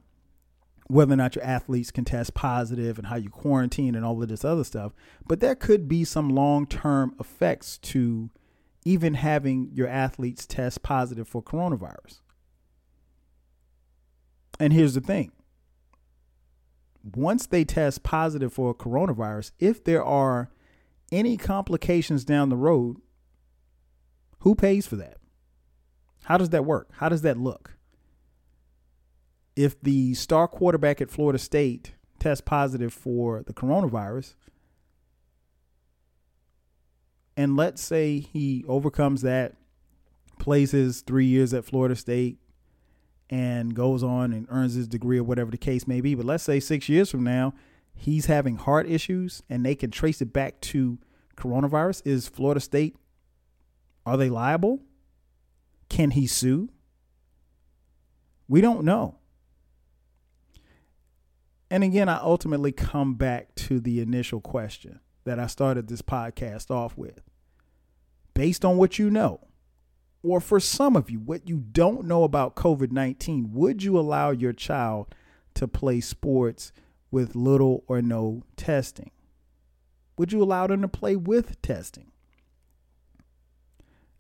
whether 0.90 1.12
or 1.12 1.16
not 1.16 1.36
your 1.36 1.44
athletes 1.44 1.92
can 1.92 2.04
test 2.04 2.34
positive 2.34 2.98
and 2.98 3.06
how 3.06 3.16
you 3.16 3.30
quarantine 3.30 3.94
and 3.94 4.04
all 4.04 4.20
of 4.20 4.28
this 4.28 4.44
other 4.44 4.64
stuff, 4.64 4.92
but 5.26 5.38
there 5.38 5.54
could 5.54 5.88
be 5.88 6.04
some 6.04 6.28
long 6.28 6.66
term 6.66 7.14
effects 7.20 7.78
to 7.78 8.28
even 8.84 9.14
having 9.14 9.70
your 9.72 9.86
athletes 9.86 10.46
test 10.46 10.82
positive 10.82 11.28
for 11.28 11.42
coronavirus. 11.42 12.20
And 14.58 14.72
here's 14.72 14.94
the 14.94 15.00
thing 15.00 15.30
once 17.14 17.46
they 17.46 17.64
test 17.64 18.02
positive 18.02 18.52
for 18.52 18.74
coronavirus, 18.74 19.52
if 19.58 19.84
there 19.84 20.04
are 20.04 20.50
any 21.12 21.36
complications 21.36 22.24
down 22.24 22.48
the 22.48 22.56
road, 22.56 22.96
who 24.40 24.54
pays 24.56 24.86
for 24.86 24.96
that? 24.96 25.18
How 26.24 26.36
does 26.36 26.50
that 26.50 26.64
work? 26.64 26.88
How 26.94 27.08
does 27.08 27.22
that 27.22 27.38
look? 27.38 27.76
If 29.56 29.80
the 29.80 30.14
star 30.14 30.48
quarterback 30.48 31.00
at 31.00 31.10
Florida 31.10 31.38
State 31.38 31.92
tests 32.18 32.42
positive 32.44 32.92
for 32.92 33.42
the 33.42 33.52
coronavirus, 33.52 34.34
and 37.36 37.56
let's 37.56 37.82
say 37.82 38.18
he 38.20 38.64
overcomes 38.68 39.22
that, 39.22 39.56
plays 40.38 40.70
his 40.70 41.02
three 41.02 41.26
years 41.26 41.52
at 41.52 41.64
Florida 41.64 41.96
State, 41.96 42.38
and 43.30 43.74
goes 43.74 44.02
on 44.02 44.32
and 44.32 44.46
earns 44.50 44.74
his 44.74 44.88
degree 44.88 45.18
or 45.18 45.24
whatever 45.24 45.50
the 45.50 45.56
case 45.56 45.86
may 45.86 46.00
be. 46.00 46.14
But 46.14 46.26
let's 46.26 46.42
say 46.42 46.58
six 46.58 46.88
years 46.88 47.10
from 47.10 47.22
now, 47.22 47.54
he's 47.94 48.26
having 48.26 48.56
heart 48.56 48.88
issues 48.88 49.42
and 49.48 49.64
they 49.64 49.76
can 49.76 49.90
trace 49.90 50.20
it 50.20 50.32
back 50.32 50.60
to 50.62 50.98
coronavirus. 51.36 52.02
Is 52.04 52.28
Florida 52.28 52.60
State, 52.60 52.96
are 54.04 54.16
they 54.16 54.28
liable? 54.28 54.80
Can 55.88 56.10
he 56.10 56.26
sue? 56.26 56.70
We 58.48 58.60
don't 58.60 58.84
know. 58.84 59.19
And 61.70 61.84
again, 61.84 62.08
I 62.08 62.18
ultimately 62.18 62.72
come 62.72 63.14
back 63.14 63.54
to 63.56 63.78
the 63.78 64.00
initial 64.00 64.40
question 64.40 65.00
that 65.24 65.38
I 65.38 65.46
started 65.46 65.86
this 65.86 66.02
podcast 66.02 66.70
off 66.70 66.98
with. 66.98 67.22
Based 68.34 68.64
on 68.64 68.76
what 68.76 68.98
you 68.98 69.10
know, 69.10 69.46
or 70.22 70.40
for 70.40 70.58
some 70.58 70.96
of 70.96 71.10
you, 71.10 71.20
what 71.20 71.48
you 71.48 71.58
don't 71.58 72.04
know 72.04 72.24
about 72.24 72.56
COVID 72.56 72.90
19, 72.90 73.52
would 73.52 73.82
you 73.82 73.98
allow 73.98 74.30
your 74.30 74.52
child 74.52 75.14
to 75.54 75.68
play 75.68 76.00
sports 76.00 76.72
with 77.10 77.36
little 77.36 77.84
or 77.86 78.02
no 78.02 78.42
testing? 78.56 79.10
Would 80.18 80.32
you 80.32 80.42
allow 80.42 80.66
them 80.66 80.82
to 80.82 80.88
play 80.88 81.16
with 81.16 81.60
testing? 81.62 82.10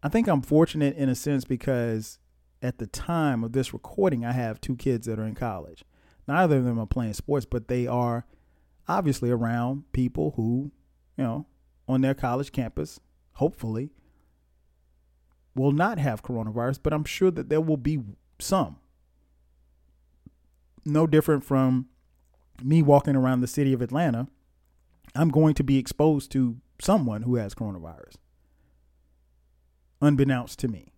I 0.02 0.08
think 0.08 0.28
I'm 0.28 0.42
fortunate 0.42 0.96
in 0.96 1.08
a 1.08 1.14
sense 1.14 1.44
because 1.44 2.18
at 2.62 2.78
the 2.78 2.86
time 2.86 3.44
of 3.44 3.52
this 3.52 3.72
recording, 3.72 4.24
I 4.24 4.32
have 4.32 4.60
two 4.60 4.76
kids 4.76 5.06
that 5.06 5.18
are 5.18 5.26
in 5.26 5.34
college. 5.34 5.84
Neither 6.26 6.58
of 6.58 6.64
them 6.64 6.78
are 6.78 6.86
playing 6.86 7.14
sports, 7.14 7.46
but 7.46 7.68
they 7.68 7.86
are 7.86 8.24
obviously 8.88 9.30
around 9.30 9.90
people 9.92 10.32
who, 10.36 10.70
you 11.16 11.24
know, 11.24 11.46
on 11.88 12.00
their 12.00 12.14
college 12.14 12.52
campus, 12.52 13.00
hopefully, 13.34 13.90
will 15.54 15.72
not 15.72 15.98
have 15.98 16.22
coronavirus, 16.22 16.80
but 16.82 16.92
I'm 16.92 17.04
sure 17.04 17.30
that 17.30 17.48
there 17.48 17.60
will 17.60 17.76
be 17.76 18.00
some. 18.38 18.76
No 20.84 21.06
different 21.06 21.44
from 21.44 21.88
me 22.62 22.82
walking 22.82 23.16
around 23.16 23.40
the 23.40 23.46
city 23.46 23.72
of 23.72 23.82
Atlanta. 23.82 24.28
I'm 25.14 25.30
going 25.30 25.54
to 25.54 25.64
be 25.64 25.78
exposed 25.78 26.30
to 26.32 26.56
someone 26.80 27.22
who 27.22 27.36
has 27.36 27.54
coronavirus, 27.54 28.14
unbeknownst 30.00 30.58
to 30.60 30.68
me. 30.68 30.92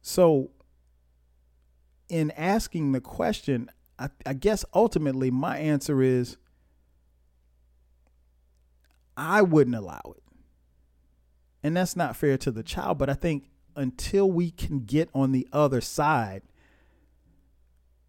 So, 0.00 0.50
in 2.12 2.30
asking 2.32 2.92
the 2.92 3.00
question, 3.00 3.70
I, 3.98 4.10
I 4.26 4.34
guess 4.34 4.66
ultimately 4.74 5.30
my 5.30 5.56
answer 5.56 6.02
is 6.02 6.36
I 9.16 9.40
wouldn't 9.40 9.74
allow 9.74 10.02
it. 10.14 10.22
And 11.62 11.74
that's 11.74 11.96
not 11.96 12.14
fair 12.14 12.36
to 12.38 12.50
the 12.50 12.62
child, 12.62 12.98
but 12.98 13.08
I 13.08 13.14
think 13.14 13.48
until 13.76 14.30
we 14.30 14.50
can 14.50 14.80
get 14.80 15.08
on 15.14 15.32
the 15.32 15.48
other 15.54 15.80
side, 15.80 16.42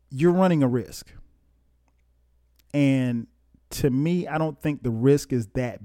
you're 0.09 0.33
running 0.33 0.61
a 0.63 0.67
risk. 0.67 1.13
And 2.73 3.27
to 3.69 3.89
me, 3.89 4.27
I 4.27 4.37
don't 4.37 4.59
think 4.61 4.83
the 4.83 4.91
risk 4.91 5.31
is 5.31 5.47
that 5.53 5.79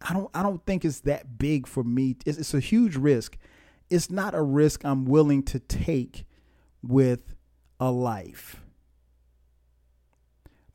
I 0.00 0.14
don't 0.14 0.30
I 0.34 0.42
don't 0.42 0.64
think 0.64 0.86
it's 0.86 1.00
that 1.00 1.38
big 1.38 1.66
for 1.66 1.84
me. 1.84 2.16
It's, 2.24 2.38
it's 2.38 2.54
a 2.54 2.60
huge 2.60 2.96
risk. 2.96 3.36
It's 3.92 4.10
not 4.10 4.34
a 4.34 4.40
risk 4.40 4.86
I'm 4.86 5.04
willing 5.04 5.42
to 5.44 5.58
take 5.58 6.24
with 6.82 7.34
a 7.78 7.90
life. 7.90 8.62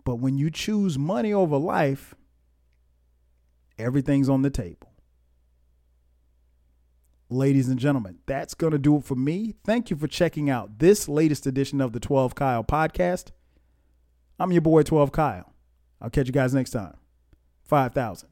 But 0.03 0.17
when 0.17 0.37
you 0.37 0.51
choose 0.51 0.99
money 0.99 1.33
over 1.33 1.57
life, 1.57 2.13
everything's 3.79 4.29
on 4.29 4.43
the 4.43 4.51
table. 4.51 4.93
Ladies 7.29 7.67
and 7.67 7.79
gentlemen, 7.79 8.19
that's 8.27 8.53
going 8.53 8.71
to 8.71 8.77
do 8.77 8.97
it 8.97 9.03
for 9.03 9.15
me. 9.15 9.55
Thank 9.65 9.89
you 9.89 9.97
for 9.97 10.07
checking 10.07 10.49
out 10.49 10.77
this 10.77 11.09
latest 11.09 11.47
edition 11.47 11.81
of 11.81 11.93
the 11.93 11.99
12 11.99 12.35
Kyle 12.35 12.63
podcast. 12.63 13.31
I'm 14.39 14.51
your 14.51 14.61
boy, 14.61 14.83
12 14.83 15.11
Kyle. 15.11 15.53
I'll 15.99 16.11
catch 16.11 16.27
you 16.27 16.33
guys 16.33 16.53
next 16.53 16.69
time. 16.69 16.95
5,000. 17.65 18.25